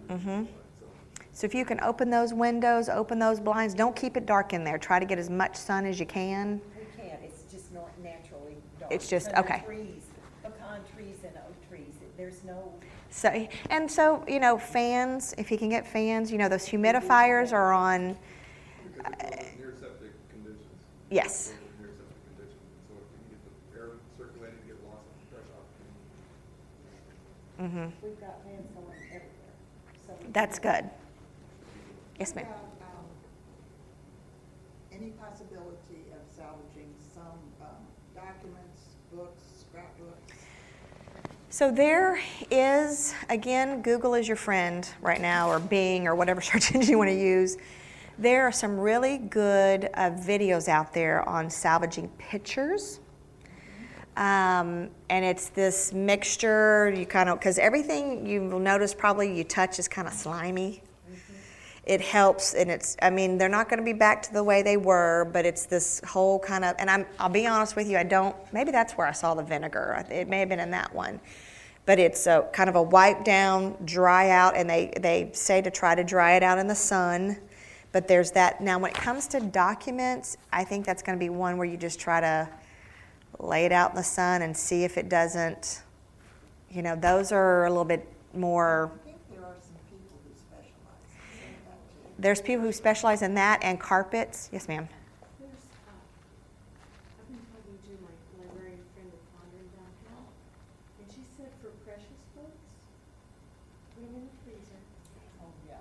[0.06, 0.20] grow up.
[0.26, 0.46] under Mhm.
[0.80, 0.86] So.
[1.32, 4.64] So if you can open those windows, open those blinds, don't keep it dark in
[4.64, 4.78] there.
[4.78, 6.60] Try to get as much sun as you can.
[6.78, 8.92] We can't, it's just not naturally dark.
[8.92, 9.62] It's just- under okay.
[9.66, 10.02] Trees,
[10.42, 12.72] pecan trees and oak trees, there's no,
[13.10, 17.52] So, and so, you know, fans, if you can get fans, you know, those humidifiers
[17.52, 18.16] are on,
[18.96, 20.66] Because it goes near septic conditions.
[21.10, 21.50] yes.
[21.50, 23.88] It goes Near septic conditions, so if you can get the air
[24.18, 25.92] circulating, get lots of fresh oxygen.
[27.56, 29.54] hmm we've got fans going everywhere.
[30.06, 30.84] So we That's good.
[32.20, 32.44] Yes, ma'am.
[32.44, 33.04] Um,
[34.92, 37.68] Any possibility of salvaging some um,
[38.14, 40.34] documents, books, scrapbooks?
[41.48, 42.20] So there
[42.50, 46.98] is, again, Google is your friend right now, or Bing, or whatever search engine you
[46.98, 47.56] want to use.
[48.18, 53.00] There are some really good uh, videos out there on salvaging pictures.
[54.16, 59.44] Um, and it's this mixture, you kind of, because everything you will notice probably you
[59.44, 60.82] touch is kind of slimy.
[61.84, 64.62] It helps, and it's, I mean, they're not going to be back to the way
[64.62, 67.96] they were, but it's this whole kind of, and I'm, I'll be honest with you,
[67.96, 70.04] I don't, maybe that's where I saw the vinegar.
[70.10, 71.20] It may have been in that one.
[71.84, 75.70] But it's a kind of a wipe down, dry out, and they, they say to
[75.70, 77.36] try to dry it out in the sun.
[77.92, 78.60] But there's that.
[78.60, 81.76] Now, when it comes to documents, I think that's going to be one where you
[81.76, 82.48] just try to
[83.38, 85.82] lay it out in the sun and see if it doesn't,
[86.70, 91.02] you know, those are a little bit more, there people who specialize
[91.42, 92.14] in that too.
[92.18, 94.48] there's people who specialize in that and carpets.
[94.52, 94.88] Yes, ma'am.
[95.38, 95.50] There's,
[95.86, 95.92] uh,
[97.20, 100.24] I've been talking to my librarian friend at Fondren downtown,
[101.00, 102.60] and she said for precious books,
[103.94, 104.80] put them in the freezer.
[105.44, 105.80] Oh, yeah.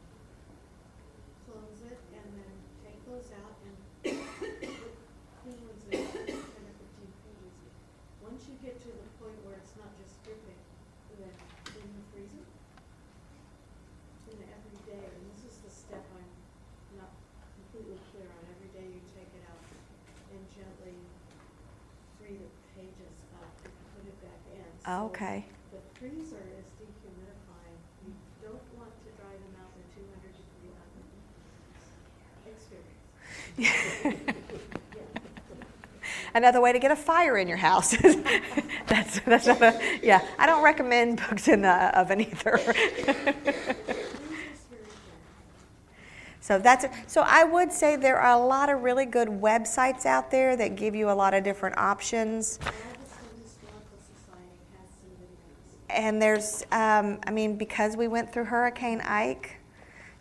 [1.47, 4.95] Close it and then take those out and put
[5.47, 7.75] clean ones in, ten or fifteen pages.
[8.19, 10.59] Once you get to the point where it's not just dripping,
[11.21, 12.47] then in the freezer.
[14.33, 16.33] In the every day, and this is the step I'm
[16.97, 17.13] not
[17.73, 19.61] completely clear on, every day you take it out
[20.33, 20.97] and gently
[22.17, 24.72] free the pages up and put it back in.
[24.85, 25.45] So ah, Okay.
[25.71, 30.75] The freezer is dehumidifying, you don't want to dry them out in two hundred degree
[30.83, 31.05] oven.
[33.57, 34.43] Experience.
[36.35, 37.95] Another way to get a fire in your house.
[38.87, 40.27] that's that's not a yeah.
[40.39, 42.57] I don't recommend books in the oven either.
[42.59, 43.97] Freezer's very good.
[46.41, 50.31] so that's so I would say there are a lot of really good websites out
[50.31, 52.59] there that give you a lot of different options.
[52.59, 52.89] Galveston
[53.43, 55.82] Historical Society has some videos.
[55.93, 59.57] And there's, um, I mean, because we went through Hurricane Ike,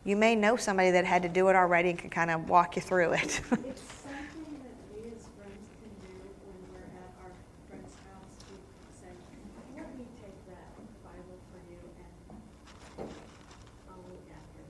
[0.03, 2.75] you may know somebody that had to do it already and can kind of walk
[2.75, 3.41] you through it.
[3.51, 7.31] It's something that we as friends can do when we're at our
[7.69, 8.53] friend's house to
[8.99, 9.13] say,
[9.77, 10.67] let me take that
[11.03, 11.79] Bible for you
[12.99, 13.09] and
[13.89, 14.61] I'll look after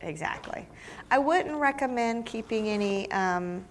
[0.00, 0.08] that.
[0.08, 0.66] exactly.
[1.10, 3.64] I wouldn't recommend keeping any um,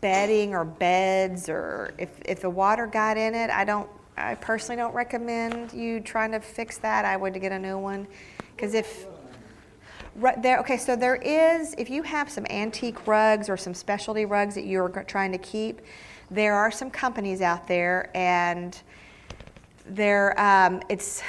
[0.00, 4.76] bedding or beds or if, if the water got in it, I don't, I personally
[4.76, 7.04] don't recommend you trying to fix that.
[7.04, 8.06] I would get a new one.
[8.54, 9.06] Because if,
[10.16, 14.24] Right there, okay, so there is, if you have some antique rugs or some specialty
[14.24, 15.80] rugs that you're trying to keep,
[16.30, 18.80] there are some companies out there and
[19.86, 21.20] they're, um, it's,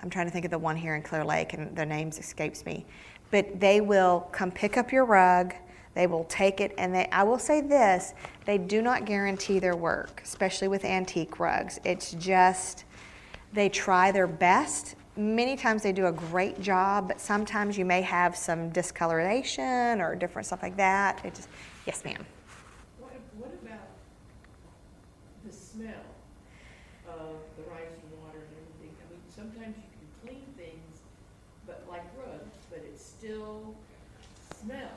[0.00, 2.66] I'm trying to think of the one here in Clear Lake and the names escapes
[2.66, 2.84] me.
[3.30, 5.54] But they will come pick up your rug,
[5.94, 8.14] they will take it, and they, I will say this,
[8.46, 11.78] they do not guarantee their work, especially with antique rugs.
[11.84, 12.84] It's just,
[13.52, 14.94] they try their best.
[15.16, 20.16] Many times they do a great job, but sometimes you may have some discoloration or
[20.16, 21.22] different stuff like that.
[21.24, 21.48] It just,
[21.86, 22.24] yes, ma'am.
[22.98, 23.88] What, what about
[25.44, 26.06] the smell
[27.06, 28.96] of the rising water and everything?
[28.96, 31.00] I mean, sometimes you can clean things,
[31.66, 33.74] but like rugs, but it still
[34.58, 34.88] smells.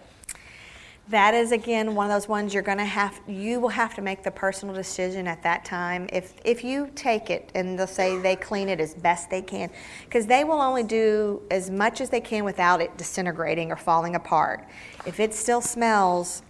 [1.10, 3.22] That is again one of those ones you're going to have.
[3.28, 6.10] You will have to make the personal decision at that time.
[6.12, 9.70] If if you take it and they'll say they clean it as best they can,
[10.06, 14.16] because they will only do as much as they can without it disintegrating or falling
[14.16, 14.68] apart.
[15.06, 16.42] If it still smells,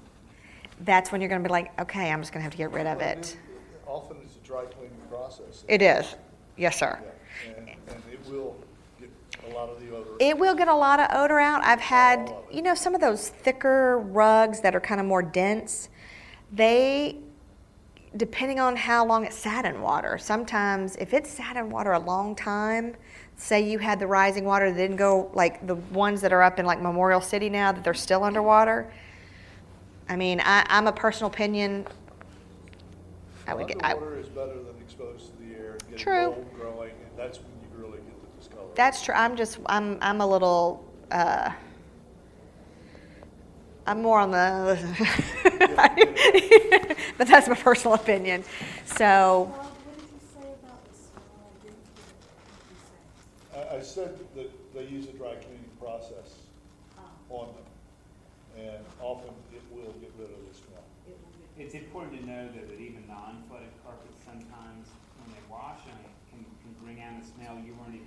[0.81, 2.71] that's when you're going to be like, okay, I'm just going to have to get
[2.71, 3.37] rid of it.
[3.85, 5.65] Often it's a dry cleaning process.
[5.67, 6.15] It is,
[6.57, 6.97] yes, sir.
[7.01, 8.55] Yeah, And, and it will
[9.55, 10.09] lot of the odor.
[10.19, 11.63] It will get a lot of odor out.
[11.63, 15.89] I've had, you know, some of those thicker rugs that are kind of more dense.
[16.51, 17.17] They,
[18.15, 21.99] depending on how long it sat in water, sometimes if it sat in water a
[21.99, 22.95] long time,
[23.37, 26.59] say you had the rising water that didn't go like the ones that are up
[26.59, 28.91] in like Memorial City now that they're still underwater.
[30.07, 31.87] I mean, I, I'm a personal opinion.
[33.47, 33.77] I would get.
[33.83, 36.31] I, Underwater is better than exposed to the air, True.
[36.31, 38.64] mold growing, and that's when you really get the discoloration.
[38.75, 39.15] That's true.
[39.15, 41.51] I'm just, I'm, I'm a little, uh,
[43.87, 44.77] I'm more on the,
[47.17, 48.43] but that's my personal opinion.
[48.85, 51.23] So, Bob, what did you say about the smell?
[51.39, 52.03] I didn't hear
[52.51, 53.71] what you said.
[53.71, 56.43] I, I said that they use a dry cleaning process
[56.97, 57.67] Ah, on them,
[58.57, 60.83] and often it will get rid of the smell.
[61.07, 61.63] it will be.
[61.63, 64.89] It's important to know though that even non-flooded carpets sometimes,
[65.21, 65.95] when they wash them,
[66.33, 68.04] can, can bring out a smell you weren't even smelling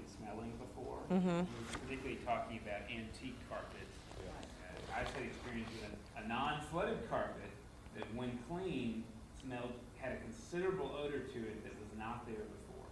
[1.09, 1.21] before.
[1.21, 1.47] Mhm.
[1.73, 3.97] Particularly talking about antique carpets.
[4.21, 7.51] Uh, I've had experience with a, a non-flooded carpet
[7.97, 9.05] that when cleaned,
[9.43, 12.87] smelled, had a considerable odor to it that was not there before.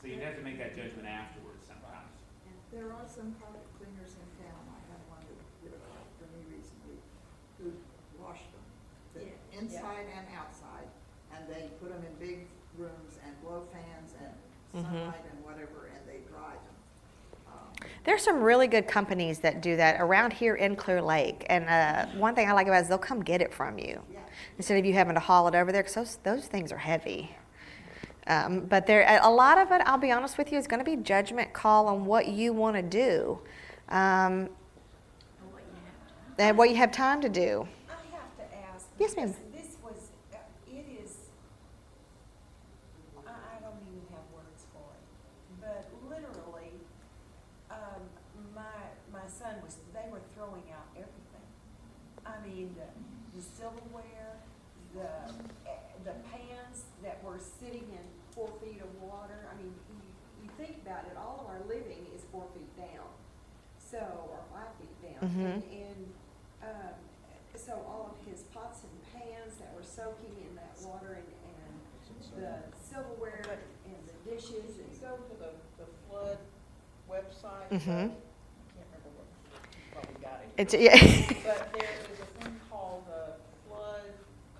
[0.00, 2.08] So you'd have to make that judgment afterwards sometimes.
[2.72, 5.82] There are some carpet cleaners in town, I had one that did it
[6.16, 6.96] for me recently,
[7.60, 7.68] who
[8.16, 8.64] washed them.
[9.12, 9.60] the Yeah.
[9.60, 10.88] Inside and outside,
[11.36, 12.48] and they put them in big
[12.78, 14.32] rooms and blow fans and
[14.72, 14.88] Mhm.
[14.88, 16.78] sunlight and whatever, and they dried them.
[17.52, 17.68] Um,
[18.04, 21.46] There's some really good companies that do that around here in Clear Lake.
[21.48, 24.00] And uh, one thing I like about it is they'll come get it from you
[24.12, 24.18] Yeah.
[24.58, 27.36] instead of you having to haul it over there because those, those things are heavy.
[28.26, 30.88] Um, but there, a lot of it, I'll be honest with you, is going to
[30.88, 33.38] be judgment call on what you want to do
[33.88, 34.48] um,
[36.38, 37.66] and what you have time to do.
[37.88, 38.86] I have to ask.
[38.98, 39.28] Yes, ma'am.
[39.28, 40.36] because This was, uh,
[40.70, 41.16] it is,
[43.26, 46.78] I, I don't even have words for it, but literally,
[47.70, 48.02] um,
[48.54, 48.62] my,
[49.12, 51.46] my son was, they were throwing out everything.
[52.24, 52.86] I mean, the,
[53.36, 54.38] the silverware,
[54.94, 55.10] the,
[55.68, 55.74] eh,
[56.04, 59.46] the pans that were sitting in four feet of water.
[59.52, 63.06] I mean, you, you think about it, all of our living is four feet down,
[63.78, 65.21] so, or five feet down.
[65.21, 65.21] Mhm.
[65.40, 66.12] And, and,
[66.62, 66.94] um,
[67.56, 72.42] so all of his pots and pans that were soaking in that water and, and
[72.42, 75.50] the silverware and the dishes If and you go to the,
[75.84, 76.38] the flood
[77.10, 77.72] website, Mhm.
[77.72, 79.28] uh, I can't remember what,
[79.92, 80.48] probably got it.
[80.58, 80.96] It's, yeah.
[81.44, 83.32] But there is a thing called the
[83.68, 84.12] Flood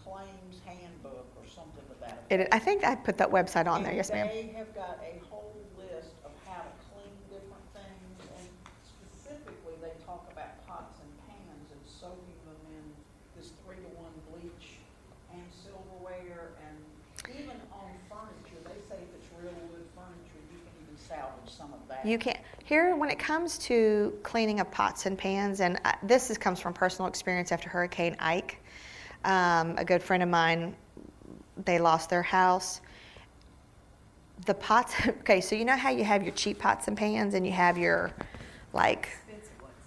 [0.05, 2.33] Claims Handbook or something to that effect.
[2.33, 3.91] It, I think I put that website on there.
[3.93, 4.29] And Yes, ma'am.
[4.29, 8.49] They have got a whole list of how to clean different things, and
[8.85, 12.85] specifically, they talk about pots and pans and soaking them in
[13.37, 14.81] this three-to-one bleach
[15.33, 16.77] and silverware, and
[17.33, 21.73] even on furniture, they say if it's real wood furniture, you can even salvage some
[21.73, 21.92] of that.
[22.05, 22.39] You can't.
[22.65, 26.61] Here, when it comes to cleaning of pots and pans, and uh, this is, comes
[26.61, 28.59] from personal experience after Hurricane Ike.
[29.25, 30.75] Um, a good friend of mine,
[31.65, 32.81] they lost their house.
[34.47, 37.47] The pots, okay, so you know how you have your cheap pots and pans and
[37.47, 38.13] you have your,
[38.73, 39.09] like.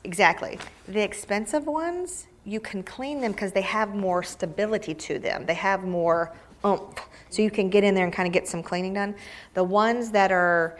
[0.03, 0.59] Exactly.
[0.88, 5.45] The expensive ones, you can clean them because they have more stability to them.
[5.45, 6.99] They have more oomph.
[7.30, 9.16] So you can get in there and kind of get some cleaning done.
[9.55, 10.78] The ones that are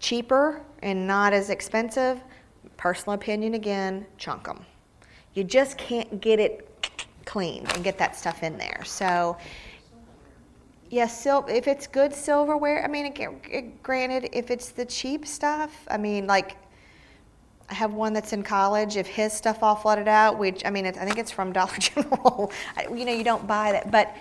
[0.00, 2.20] cheaper and not as expensive,
[2.76, 4.64] personal opinion again, chunk them.
[5.34, 6.62] You just can't get it
[7.24, 8.82] clean and get that stuff in there.
[8.84, 9.36] So,
[10.90, 15.26] yes, sil- if it's good silverware, I mean, ag- ag- granted, if it's the cheap
[15.26, 16.56] stuff, I mean, like,
[17.68, 18.96] I have one that's in college.
[18.96, 21.76] If his stuff all flooded out, which I mean, it, I think it's from Dollar
[21.78, 22.52] General.
[22.90, 24.14] You know, you don't buy that, but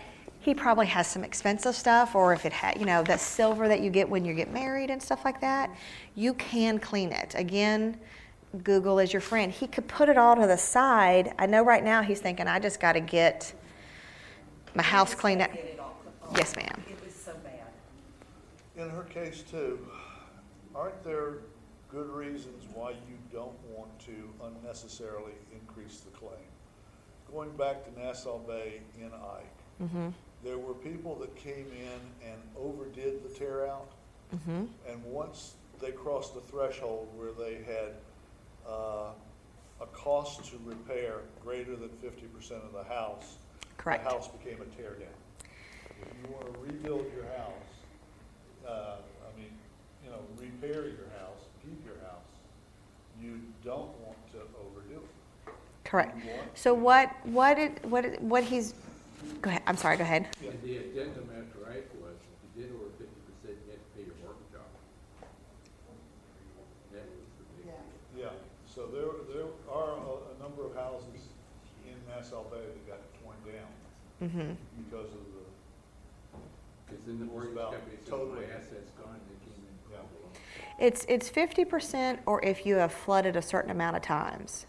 [0.45, 3.81] he probably has some expensive stuff, or if it had, you know, that silver that
[3.81, 5.75] you get when you get married and stuff like that,
[6.13, 7.33] you can clean it.
[7.35, 7.97] Again,
[8.63, 9.51] Google is your friend.
[9.51, 11.33] He could put it all to the side.
[11.39, 13.55] I know right now he's thinking, I just got to get
[14.75, 15.51] my house cleaned up.
[15.51, 16.83] Get it all cl- all- Yes, ma'am.
[16.91, 18.83] It was so bad.
[18.83, 19.79] In her case too,
[20.75, 21.39] aren't there
[21.89, 26.37] good reasons why you don't want to unnecessarily increase the claim?
[27.31, 29.49] Going back to Nassau Bay in Ike,
[29.83, 30.07] Mm-hmm.
[30.45, 33.89] There were people that came in and overdid the tear out.
[34.33, 34.65] Mm-hmm.
[34.87, 37.95] And once they crossed the threshold where they had
[38.69, 39.09] uh,
[39.81, 43.37] a cost to repair greater than fifty percent of the house,
[43.77, 44.03] Correct.
[44.03, 45.09] the house became a tear down.
[46.01, 49.51] If you want to rebuild your house, uh, I mean,
[50.03, 52.21] you know, repair your house, keep your house,
[53.21, 55.53] you don't want to overdo it.
[55.83, 56.17] Correct.
[56.55, 58.73] So what, what, it, what, it- what he's,
[59.41, 59.61] go ahead.
[59.67, 59.97] I'm sorry.
[59.97, 60.27] Go ahead.
[60.41, 60.51] Yeah.
[60.51, 63.89] And the addendum after Ike was, if you did over fifty percent, you had to
[63.95, 64.73] pay your mortgage off.
[66.93, 67.65] That was the big.
[67.67, 68.23] Yeah.
[68.25, 68.29] Yeah,
[68.65, 71.27] so there, there are a, a number of houses
[71.85, 73.71] in Nassau Bay that got torn down
[74.23, 74.53] Mm-hmm.
[74.87, 75.43] because of the,
[76.87, 79.91] Cause then the mortgage about company said, totally- my asset's gone, they came in.
[79.91, 80.85] Yeah.
[80.87, 84.65] It's, it's fifty percent or if you have flooded a certain amount of times.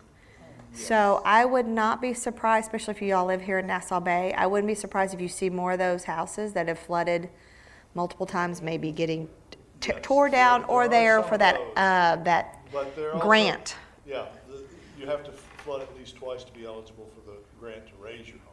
[0.77, 4.35] So I would not be surprised, especially if you all live here in Nassau Bay,
[4.35, 7.31] I wouldn't be surprised if you see more of those houses that have flooded
[7.95, 9.29] multiple times, maybe getting
[9.81, 13.13] t- Yes, tore there- down there or there for that, uh, that but there are
[13.15, 13.27] also.
[13.27, 13.77] grant.
[14.07, 14.63] Yeah, the,
[15.01, 18.29] you have to flood at least twice to be eligible for the grant to raise
[18.29, 18.53] your home.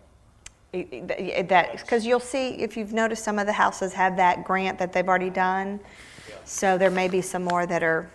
[0.74, 4.46] I- I- That, because you'll see, if you've noticed, some of the houses have that
[4.46, 5.82] grant that they've already done.
[6.30, 6.36] Yeah.
[6.46, 8.10] So there may be some more that are,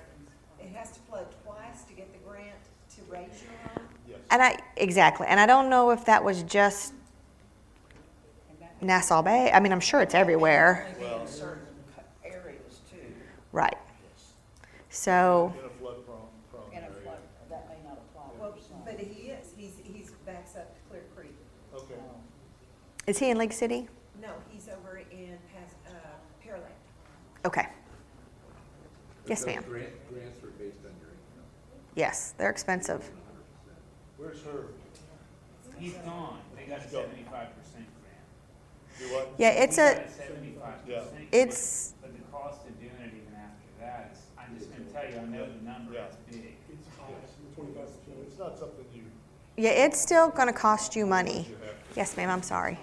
[0.61, 2.49] It has to flood twice to get the grant
[2.97, 3.78] to raise your home?
[4.31, 4.41] Yes.
[4.41, 6.93] and I, exactly, and I don't know if that was just
[8.81, 9.51] Nassau Bay.
[9.53, 10.87] I mean, I'm sure it's everywhere.
[11.01, 11.63] Well- certain
[12.25, 12.99] areas too,
[13.53, 13.77] Right.
[14.91, 16.19] So, In a flood prone,
[16.51, 16.95] prone in a area.
[17.03, 17.19] flood,
[17.51, 18.55] that may not apply Well,
[18.85, 21.35] but he is, he's, he's backs up to Clear Creek.
[21.75, 21.95] Okay,
[23.07, 23.89] is he in League City?
[24.21, 27.47] No, he's over in Pas, uh, Pearland.
[27.47, 27.67] Okay.
[29.27, 29.63] Yes, ma'am.
[29.69, 31.45] Grant, grants are based on your income.
[31.95, 33.11] Yes, they're expensive.
[34.19, 34.65] Where's her,
[35.79, 36.41] He's gone.
[36.57, 38.99] They got a seventy-five percent grant.
[38.99, 39.31] do what?
[39.39, 41.01] Yeah, it's We a, got Seventy-five Yeah.
[41.03, 41.29] percent.
[41.31, 45.09] It's- But the cost of doing it even after that is, I'm just gonna tell
[45.09, 46.09] you, I know the number Yeah.
[46.09, 46.57] is big.
[46.69, 47.15] It's high,
[47.55, 48.19] twenty-five percent.
[48.27, 49.05] It's not something you,
[49.57, 51.55] yeah, it's still gonna cost you money.
[51.95, 52.79] Yes, ma'am, I'm sorry.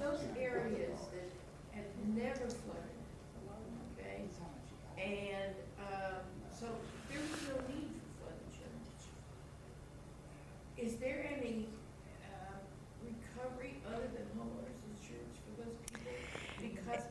[0.00, 1.30] Those areas that
[1.76, 1.84] have
[2.16, 2.98] never flooded,
[3.96, 4.24] okay?
[4.98, 6.66] And, um, so
[7.08, 8.90] there was no need for flood insurance.
[10.78, 11.68] Is there any,
[12.30, 12.58] uh,
[13.02, 16.12] recovery other than homeowners insurance for those people?
[16.60, 17.04] Because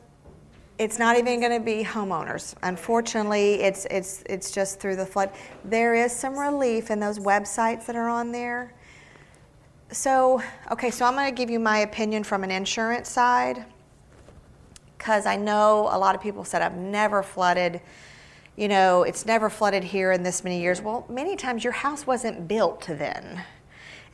[0.80, 2.54] It's not even gonna be homeowners.
[2.62, 5.30] Unfortunately, it's, it's, it's just through the flood.
[5.62, 8.72] There is some relief in those websites that are on there.
[9.92, 13.66] So, okay, so I'm gonna give you my opinion from an insurance side.
[14.98, 17.82] Cause I know a lot of people said, I've never flooded,
[18.56, 20.80] you know, it's never flooded here in this many years.
[20.80, 23.44] Well, many times your house wasn't built then.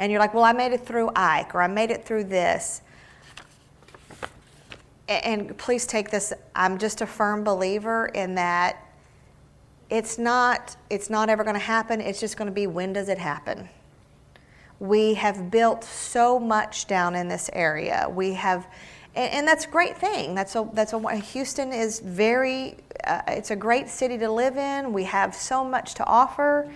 [0.00, 2.82] And you're like, well, I made it through Ike or I made it through this.
[5.08, 8.82] And please take this, I'm just a firm believer in that
[9.88, 13.68] it's not, it's not ever gonna happen, it's just gonna be when does it happen?
[14.80, 18.08] We have built so much down in this area.
[18.10, 18.66] We have,
[19.14, 20.34] and, and that's a great thing.
[20.34, 24.92] That's a, that's a, Houston is very, uh, it's a great city to live in.
[24.92, 26.70] We have so much to offer,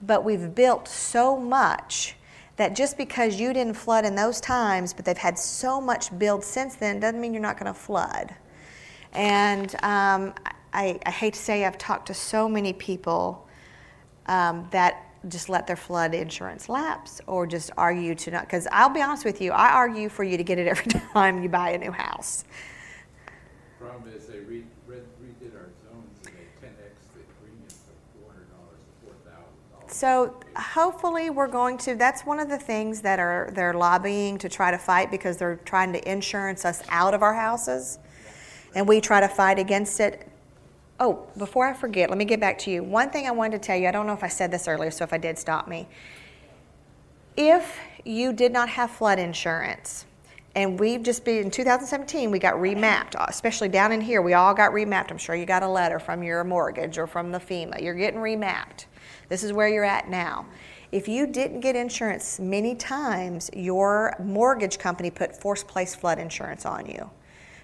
[0.00, 2.16] but we've built so much
[2.56, 6.44] that just because you didn't flood in those times, but they've had so much build
[6.44, 8.34] since then, doesn't mean you're not going to flood.
[9.12, 10.34] And um,
[10.72, 13.48] I, I hate to say, I've talked to so many people
[14.26, 18.44] um, that just let their flood insurance lapse or just argue to not.
[18.44, 21.42] Because I'll be honest with you, I argue for you to get it every time
[21.42, 22.44] you buy a new house.
[23.78, 27.96] Problem is, they re, re- redid our zones and they ten X the premium from
[28.18, 29.83] four hundred dollars to four thousand dollars.
[29.94, 31.94] So hopefully we're going to.
[31.94, 35.60] That's one of the things that are they're lobbying to try to fight because they're
[35.64, 38.00] trying to insurance us out of our houses,
[38.74, 40.28] and we try to fight against it.
[40.98, 42.82] Oh, before I forget, let me get back to you.
[42.82, 43.86] One thing I wanted to tell you.
[43.86, 45.86] I don't know if I said this earlier, so if I did, stop me.
[47.36, 50.06] If you did not have flood insurance,
[50.56, 54.22] and we've just been in 2017, we got remapped, especially down in here.
[54.22, 55.12] We all got remapped.
[55.12, 57.80] I'm sure you got a letter from your mortgage or from the FEMA.
[57.80, 58.86] You're getting remapped.
[59.28, 60.46] This is where you're at now.
[60.92, 66.64] If you didn't get insurance, many times your mortgage company put forced place flood insurance
[66.64, 67.10] on you.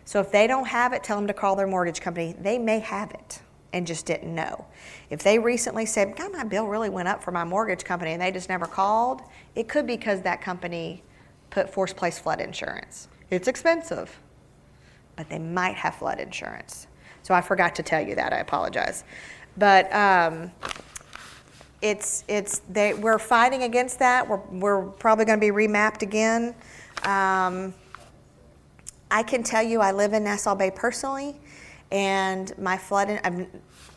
[0.05, 2.35] So if they don't have it, tell them to call their mortgage company.
[2.41, 3.41] They may have it
[3.73, 4.67] and just didn't know.
[5.11, 8.21] If they recently said, God, my bill really went up for my mortgage company and
[8.21, 9.23] they just never called,
[9.55, 11.05] it could be because that company
[11.51, 13.09] put forced place flood insurance.
[13.31, 14.19] It's expensive,
[15.17, 16.89] but they might have flood insurance.
[17.23, 18.33] So I forgot to tell you that.
[18.33, 19.05] I apologize.
[19.57, 20.51] But um,
[21.83, 24.29] it's it's they we're fighting against that.
[24.29, 26.55] We're we're probably going to be remapped again.
[27.05, 27.75] Um,
[29.11, 31.37] I can tell you, I live in Nassau Bay personally,
[31.91, 33.19] and my flooding.
[33.25, 33.47] I'm,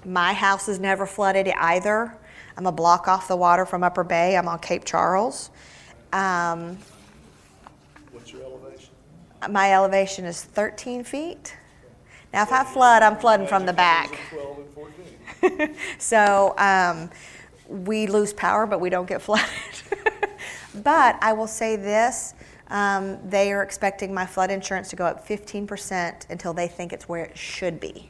[0.05, 2.17] my house is never flooded either.
[2.57, 4.37] I'm a block off the water from Upper Bay.
[4.37, 5.49] I'm on Cape Charles.
[6.11, 6.77] Um,
[8.11, 8.89] what's your elevation?
[9.49, 11.57] my elevation is 13 feet.
[12.33, 14.19] Now, if I flood, I'm flooding from the back.
[14.29, 15.75] Twelve and fourteen.
[15.99, 17.09] So um,
[17.67, 19.47] we lose power, but we don't get flooded.
[20.75, 22.33] but I will say this
[22.69, 27.07] um, they are expecting my flood insurance to go up 15% until they think it's
[27.07, 28.09] where it should be.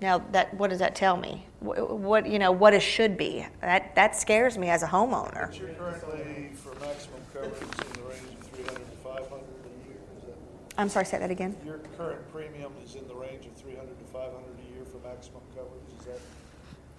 [0.00, 1.46] Now, that what does that tell me?
[1.60, 3.46] What, what you know, what it should be?
[3.60, 5.48] That that scares me as a homeowner.
[5.48, 9.60] But you're currently, for maximum coverage, in the range of three hundred to five hundred
[9.60, 10.36] a year, is that?
[10.78, 11.54] I'm sorry, say that again.
[11.66, 14.86] Your current premium is in the range of three hundred to five hundred a year
[14.86, 15.79] for maximum coverage?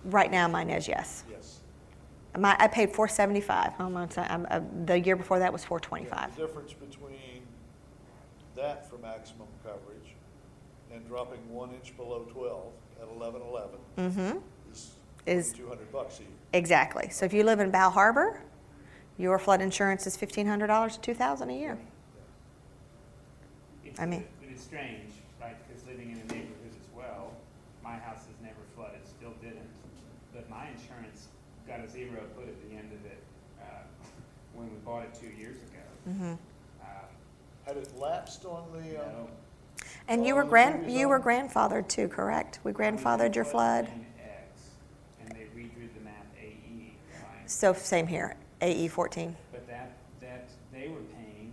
[0.05, 1.23] Right now, mine is yes.
[1.29, 1.59] Yes.
[2.37, 3.73] My, I paid 475.
[3.73, 6.35] Hold on, so I'm, uh, the year before that was 425.
[6.35, 7.41] The difference between
[8.55, 10.15] that for maximum coverage
[10.93, 12.71] and dropping one inch below twelve
[13.01, 14.37] at eleven eleven Mm-hmm.
[14.71, 14.91] is
[15.25, 16.31] Is- two hundred bucks a year.
[16.53, 17.09] Exactly.
[17.09, 18.41] So if you live in Bow Harbor,
[19.17, 21.77] your flood insurance is fifteen hundred dollars to two thousand a year.
[23.85, 27.31] It's, I mean- it's strange, right, because living in a neighborhood as well,
[27.83, 29.67] my house has never flooded, still didn't.
[30.33, 31.27] But my insurance
[31.67, 33.23] got a zero put at the end of it,
[33.61, 33.83] uh,
[34.53, 36.09] when we bought it two years ago.
[36.09, 36.33] Mm-hmm.
[36.81, 36.85] Uh,
[37.65, 42.07] Had it lapsed on the, you uh, And you were grand, you were grandfathered too,
[42.07, 42.59] correct?
[42.63, 43.85] We grandfathered your flood.
[43.85, 44.69] in X,
[45.21, 47.49] and they redrew the map AE, right?
[47.49, 49.35] So same here, AE fourteen.
[49.51, 51.51] But that, that, they were paying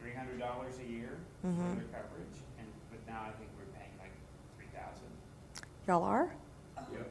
[0.00, 1.74] three hundred dollars a year for Mhm.
[1.76, 4.12] their coverage, and, but now I think we're paying like
[4.56, 5.10] three thousand.
[5.88, 6.30] Y'all are?
[6.92, 7.10] Yep.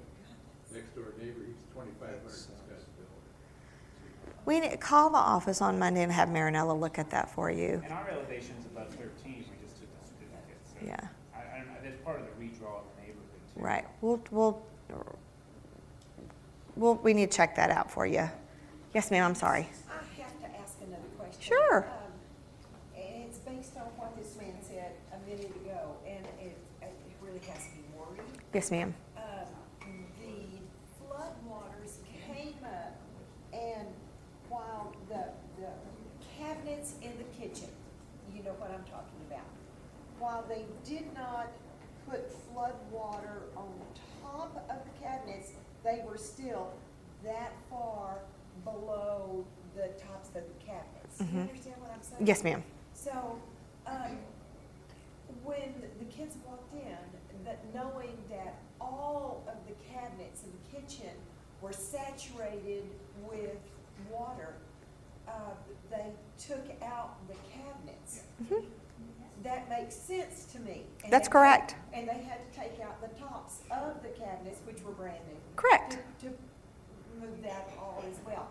[0.74, 3.10] Next door neighbor, he's twenty-five hundred, he's got a bill.
[4.46, 7.82] We need, call the office on Monday and have Marinella look at that for you.
[7.84, 10.86] And our elevation's above thirteen, we just took the certificate, so.
[10.86, 11.08] Yeah.
[11.36, 13.62] I, I don't know, that's part of the redraw of the neighborhood too.
[13.62, 14.62] Right, we'll, we'll,
[16.76, 18.30] we'll, we need to check that out for you.
[18.94, 19.70] Yes, ma'am, I'm sorry.
[19.88, 21.42] I have to ask another question.
[21.42, 21.86] Sure.
[21.86, 22.12] Um,
[22.96, 27.68] it's based on what this man said a minute ago, and it, it really has
[27.76, 28.22] me worried.
[28.52, 28.96] Yes, ma'am.
[29.16, 29.24] Um,
[30.20, 30.58] the
[31.06, 32.98] floodwaters came up,
[33.54, 33.88] and
[34.50, 35.30] while the,
[35.62, 35.70] the
[36.40, 37.70] cabinets in the kitchen,
[38.36, 39.46] you know what I'm talking about,
[40.30, 41.48] while they did not
[42.08, 43.68] put flood water on
[44.22, 45.54] top of the cabinets,
[45.84, 46.70] they were still
[47.24, 48.20] that far
[48.64, 49.44] below
[49.76, 51.20] the tops of the cabinets.
[51.20, 51.42] You Mhm.
[51.50, 52.28] understand what I'm saying?
[52.28, 52.64] Yes, ma'am.
[52.94, 53.40] So,
[53.88, 54.20] um,
[55.44, 61.16] when the kids walked in, that knowing that all of the cabinets in the kitchen
[61.60, 62.84] were saturated
[63.28, 63.58] with
[64.12, 64.54] water,
[65.28, 65.56] uh,
[65.90, 68.24] they took out the cabinets.
[68.44, 68.66] Mhm.
[69.44, 70.84] That makes sense to me.
[71.04, 71.76] And That's correct.
[71.94, 75.38] And they had to take out the tops of the cabinets, which were brand new.
[75.56, 76.00] Correct.
[76.20, 76.34] To, to
[77.22, 78.50] move that all as well.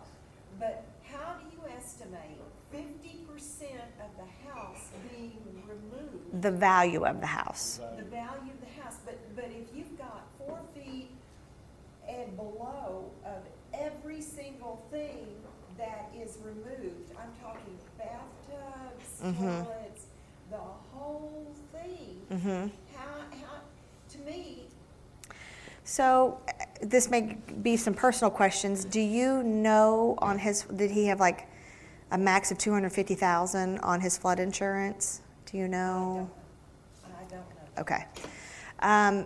[0.59, 2.37] But how do you estimate
[2.71, 6.41] fifty percent of the house being removed?
[6.41, 7.79] The value of the house.
[7.97, 11.09] The value of the house, but, but if you've got four feet
[12.07, 15.27] and below of every single thing
[15.77, 19.37] that is removed, I'm talking bathtubs, mm -hmm.
[19.37, 19.78] toilets, the whole thing.
[22.31, 22.67] Mm-hmm.
[22.95, 23.61] How, how,
[24.11, 24.67] to me,
[25.83, 26.39] So,
[26.81, 28.85] this may be some personal questions.
[28.85, 31.47] Do you know on his, did he have like
[32.11, 35.21] a max of two hundred fifty thousand on his flood insurance?
[35.45, 36.29] Do you know?
[37.05, 37.81] I don't know.
[37.81, 38.05] Okay.
[38.79, 39.25] Um,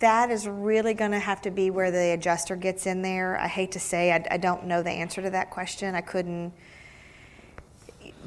[0.00, 3.38] that is really going to have to be where the adjuster gets in there.
[3.38, 5.94] I hate to say, I, I don't know the answer to that question.
[5.94, 6.52] I couldn't,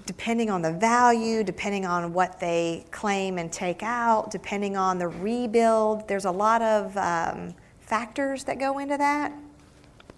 [0.06, 5.08] depending on the value, depending on what they claim and take out, depending on the
[5.08, 9.34] rebuild, there's a lot of um, factors that go into that.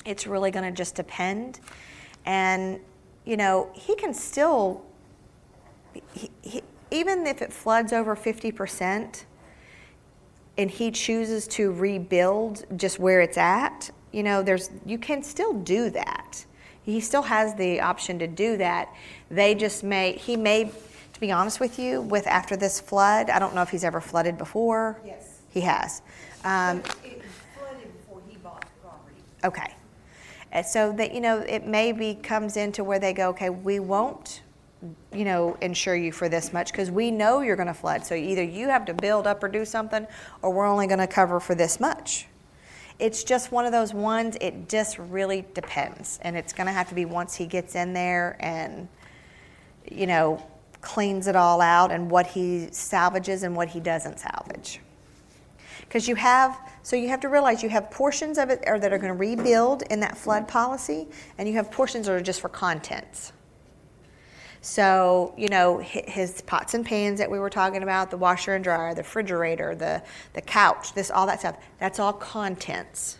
[0.05, 1.59] It's really going to just depend.
[2.25, 2.79] And,
[3.25, 4.83] you know, he can still
[6.13, 6.61] he, he,
[6.91, 9.23] even if it floods over 50%
[10.57, 15.53] and he chooses to rebuild just where it's at, you know, there's you can still
[15.53, 16.45] do that.
[16.85, 18.93] He still has the option to do that.
[19.29, 20.71] They just may he may
[21.15, 24.01] to be honest with you, with after this flood, I don't know if he's ever
[24.01, 24.99] flooded before.
[25.05, 25.39] Yes.
[25.49, 26.01] He has.
[26.43, 27.23] Um, It
[27.57, 29.15] flooded before he bought the property.
[29.45, 29.73] Okay.
[30.51, 34.41] And so that, you know, it maybe comes into where they go, okay, we won't,
[35.13, 38.05] you know, insure you for this much because we know you're going to flood.
[38.05, 40.05] So either you have to build up or do something,
[40.41, 42.27] or we're only going to cover for this much.
[42.97, 46.19] It's just one of those ones, it just really depends.
[46.21, 48.87] And it's going to have to be once he gets in there and,
[49.91, 50.41] you know,
[50.81, 54.79] cleans it all out and what he salvages and what he doesn't salvage.
[55.81, 58.93] Because you have, so you have to realize you have portions of it are, that
[58.93, 62.41] are going to rebuild in that flood policy, and you have portions that are just
[62.41, 63.33] for contents.
[64.65, 68.63] So, you know, his pots and pans that we were talking about, the washer and
[68.63, 70.01] dryer, the refrigerator, the,
[70.33, 73.19] the couch, this, all that stuff, that's all contents.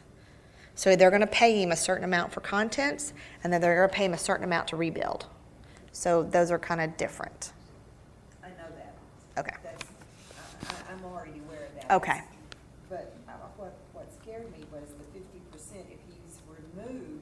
[0.74, 3.88] So they're going to pay him a certain amount for contents, and then they're going
[3.88, 5.28] to pay him a certain amount to rebuild.
[5.92, 7.54] So those are kind of different.
[8.44, 8.96] I know that.
[9.38, 9.56] Okay.
[9.64, 9.86] That's,
[10.68, 11.94] I, I'm already aware of that.
[11.94, 12.22] Okay.
[12.90, 17.22] But uh, what, what scared me was the fifty percent if he's removed,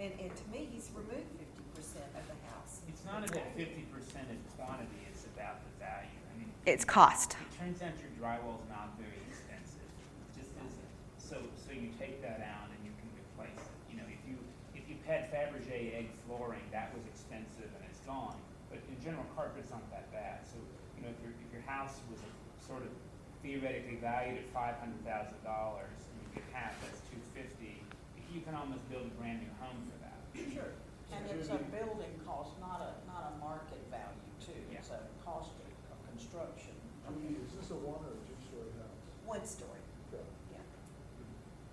[0.00, 2.80] and, and to me, he's removed fifty percent of the house.
[2.88, 6.18] It's not about fifty percent of quantity, it's about the value.
[6.32, 7.36] I mean, It's cost.
[7.36, 10.92] It turns out your drywall's not very expensive, it just isn't.
[11.20, 13.76] So, so you take that out and you can replace it.
[13.92, 14.40] You know, if you,
[14.72, 18.40] if you had Fabergé egg flooring, that was expensive and it's gone.
[18.72, 20.48] But in general, carpet's not that bad.
[20.48, 20.56] So,
[20.96, 22.24] you know, if your, if your house was
[22.64, 22.96] sort of
[23.44, 27.84] theoretically valued at five hundred thousand dollars and you get half, that's two fifty,
[28.32, 30.16] you can almost build a brand new home for that.
[30.48, 30.72] Sure.
[31.12, 34.56] And it's a building cost, not a, not a market value too.
[34.72, 34.80] Yeah.
[34.80, 36.72] It's a cost of of construction.
[37.04, 39.04] Judy, is this a one or a two-story house?
[39.24, 39.80] One story,
[40.12, 40.20] Okay.
[40.52, 40.60] yeah.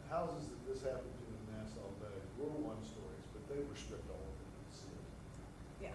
[0.08, 4.08] Houses that this happened to in Nassau Bay were one stories, but they were stripped
[4.08, 5.04] all over the city.
[5.84, 5.92] Yeah.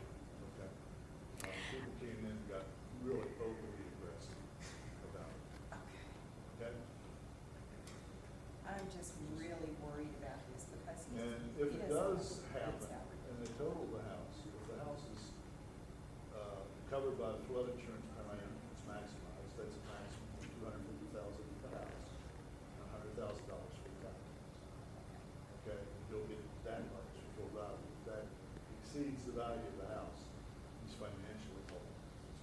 [0.53, 0.69] Okay.
[0.69, 2.69] Uh, People came in and got
[3.01, 4.37] really overly aggressive
[5.09, 5.81] about it.
[5.81, 6.05] Okay.
[6.61, 6.75] Okay?
[8.69, 11.25] I'm just really worried about this because he's.
[11.25, 14.61] And if he it does have a good happen, and the total the house, if
[14.69, 15.23] the house is,
[16.37, 16.61] uh,
[16.93, 21.09] covered by the flood insurance plan, it's maximized, that's a maximum of two hundred fifty
[21.15, 22.11] thousand for the house,
[22.83, 24.21] a hundred thousand dollars for the town.
[25.63, 25.81] Okay,
[26.11, 28.25] you'll get that much for value, that
[28.97, 30.21] exceeds the value of the house.
[30.85, 31.81] He's financially whole.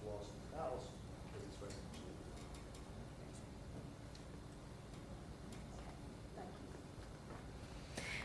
[0.00, 0.86] He's lost his house,
[1.32, 2.14] but he's financially.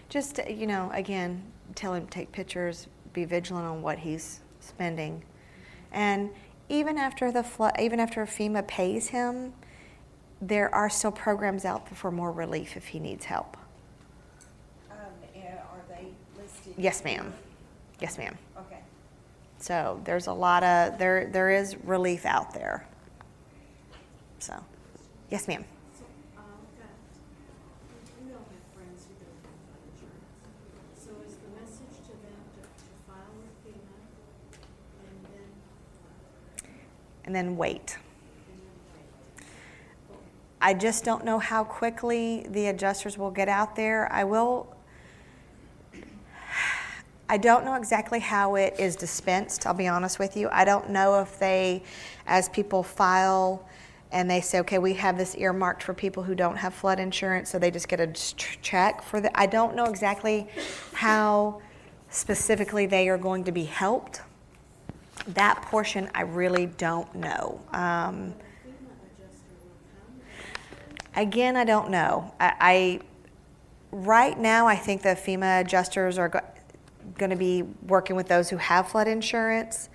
[0.09, 1.43] Just, you know, again,
[1.75, 5.23] tell him to take pictures, be vigilant on what he's spending.
[5.91, 6.30] And
[6.67, 9.53] even after the flood, even after FEMA pays him,
[10.41, 13.57] there are still programs out there for more relief if he needs help.
[14.91, 14.97] Um,
[15.36, 16.07] are they
[16.39, 16.75] listed?
[16.77, 17.34] Yes, ma'am.
[17.99, 18.37] Yes, ma'am.
[18.57, 18.79] Okay.
[19.59, 22.85] So there's a lot of, there, there is relief out there.
[24.39, 24.53] So,
[25.29, 25.65] yes, ma'am.
[25.97, 26.05] So,
[26.37, 26.43] um,
[28.25, 30.25] we all have friends who don't have insurance.
[30.95, 33.97] So is the message to them to, to file with FEMA
[35.03, 35.49] and then,
[37.25, 37.97] And then wait.
[38.47, 40.23] and then wait?
[40.61, 44.09] I just don't know how quickly the adjusters will get out there.
[44.11, 44.73] I will.
[47.30, 50.49] I don't know exactly how it is dispensed, I'll be honest with you.
[50.51, 51.84] I don't know if they,
[52.25, 53.63] as people file
[54.11, 57.51] and they say, okay, we have this earmarked for people who don't have flood insurance,
[57.51, 59.39] so they just get a check for the.
[59.39, 60.47] I don't know exactly
[60.93, 61.61] how
[62.09, 64.21] specifically they are going to be helped.
[65.27, 67.61] That portion I really don't know.
[67.71, 68.34] Um,
[71.15, 72.34] Again, I don't know.
[72.39, 72.99] I, I
[73.91, 76.30] right now, I think the FEMA adjusters are
[77.20, 79.89] going to be working with those who have flood insurance.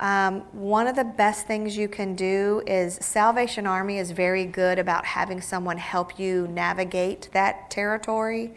[0.00, 4.78] Um, one of the best things you can do is Salvation Army is very good
[4.78, 8.54] about having someone help you navigate that territory.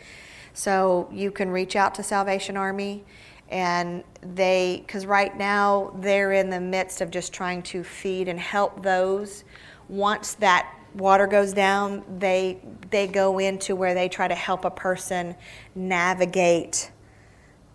[0.53, 3.03] So you can reach out to Salvation Army
[3.49, 8.39] and they, because right now they're in the midst of just trying to feed and
[8.39, 9.43] help those.
[9.89, 14.71] Once that water goes down, they, they go into where they try to help a
[14.71, 15.35] person
[15.75, 16.89] navigate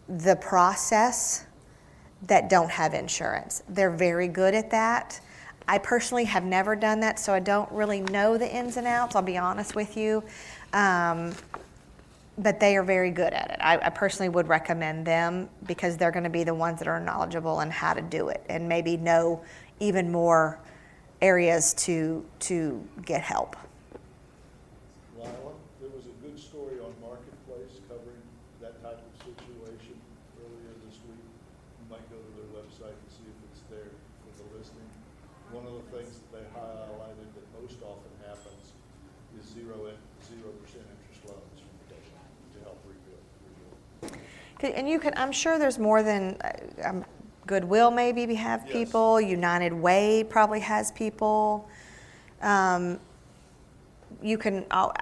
[0.09, 1.44] the process
[2.26, 3.62] that don't have insurance.
[3.68, 5.20] They're very good at that.
[5.68, 9.14] I personally have never done that, so I don't really know the ins and outs,
[9.14, 10.24] I'll be honest with you.
[10.72, 11.34] Um,
[12.38, 13.59] but they are very good at it.
[13.61, 17.00] I, I personally would recommend them because they're going to be the ones that are
[17.00, 19.42] knowledgeable on how to do it and maybe know
[19.80, 20.59] even more
[21.20, 23.56] areas to, to get help.
[25.18, 28.22] Lila, there was a good story on Marketplace covering
[28.62, 29.98] that type of situation
[30.38, 31.26] earlier this week.
[31.82, 33.90] You might go to their website and see if it's there
[34.22, 34.86] for the listing.
[35.50, 38.78] One of the things that they highlighted that most often happens
[39.34, 43.74] is zero, in- zero percent interest loans from the government to help rebuild, rebuild.
[44.06, 44.22] Okay,
[44.61, 47.04] And you can, I'm sure there's more than, uh, um,
[47.46, 48.72] Goodwill maybe have Yes.
[48.72, 51.68] people, United Way probably has people.
[52.42, 53.00] Um,
[54.22, 54.92] you can, uh,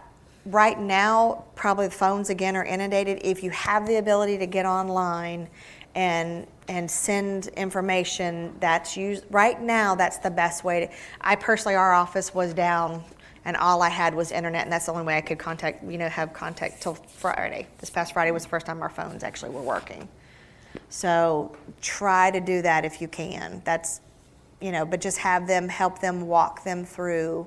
[0.46, 3.20] right now, probably the phones again are inundated.
[3.24, 5.48] If you have the ability to get online
[5.96, 11.74] and, and send information, that's us, right now, that's the best way to, I personally,
[11.74, 13.02] our office was down
[13.46, 15.98] and all I had was internet and that's the only way I could contact, you
[15.98, 17.68] know, have contact till Friday.
[17.78, 20.08] This past Friday was the first time our phones actually were working.
[20.90, 23.62] So try to do that if you can.
[23.64, 24.00] That's,
[24.60, 27.46] you know, but just have them, help them walk them through.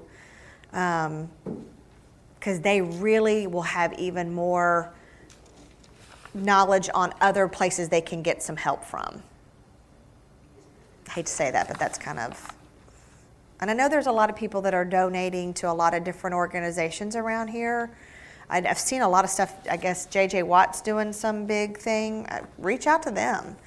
[0.72, 1.30] Um,
[2.39, 4.93] because they really will have even more
[6.34, 9.22] knowledge on other places they can get some help from.
[11.10, 12.56] I hate to say that, but that's kind of.
[13.62, 16.03] And I know there's a lot of people that are donating to a lot of
[16.03, 17.91] different organizations around here.
[18.49, 19.53] I- I've seen a lot of stuff.
[19.70, 22.26] I guess JJ Watt's doing some big thing.
[22.28, 23.57] Uh, Reach out to them.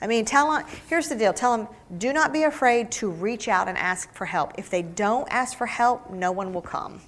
[0.00, 0.64] I mean, tell them.
[0.88, 1.32] Here's the deal.
[1.32, 4.52] Tell them, do not be afraid to reach out and ask for help.
[4.58, 7.02] If they don't ask for help, no one will come.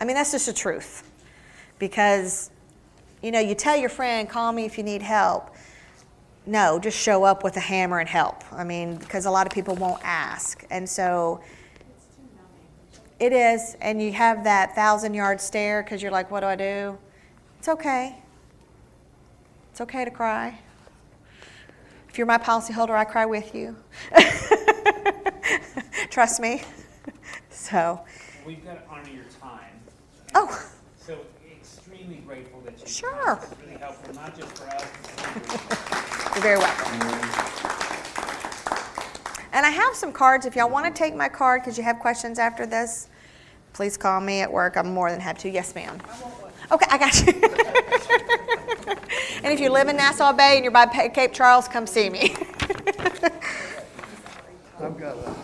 [0.00, 1.08] I mean, that's just the truth.
[1.78, 2.50] Because,
[3.22, 5.54] you know, you tell your friend, call me if you need help.
[6.46, 8.44] No, just show up with a hammer and help.
[8.52, 10.64] I mean, because a lot of people won't ask.
[10.70, 11.40] And so
[11.96, 13.04] It's too numbing.
[13.18, 13.76] it is.
[13.80, 16.98] And you have that thousand yard stare because you're like, what do I do?
[17.58, 18.18] It's okay.
[19.72, 20.58] It's okay to cry.
[22.08, 23.76] If you're my policyholder, I cry with you.
[26.10, 26.62] Trust me.
[27.50, 28.00] So,
[28.46, 29.72] We've got to honor your time.
[30.36, 31.18] oh, So
[31.60, 32.86] extremely grateful that you.
[32.86, 33.40] Sure.
[33.42, 36.02] It's really helpful, not just for us.
[36.36, 36.92] You're very welcome.
[39.52, 40.44] And I have some cards.
[40.44, 43.08] If y'all want to take my card because you have questions after this,
[43.72, 44.76] please call me at work.
[44.76, 45.50] I'm more than happy to.
[45.50, 45.98] Yes, ma'am.
[46.70, 47.32] Okay, I got you.
[49.44, 52.36] and if you live in Nassau Bay and you're by Cape Charles, come see me.
[54.78, 55.34] I've got an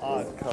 [0.00, 0.48] odd couple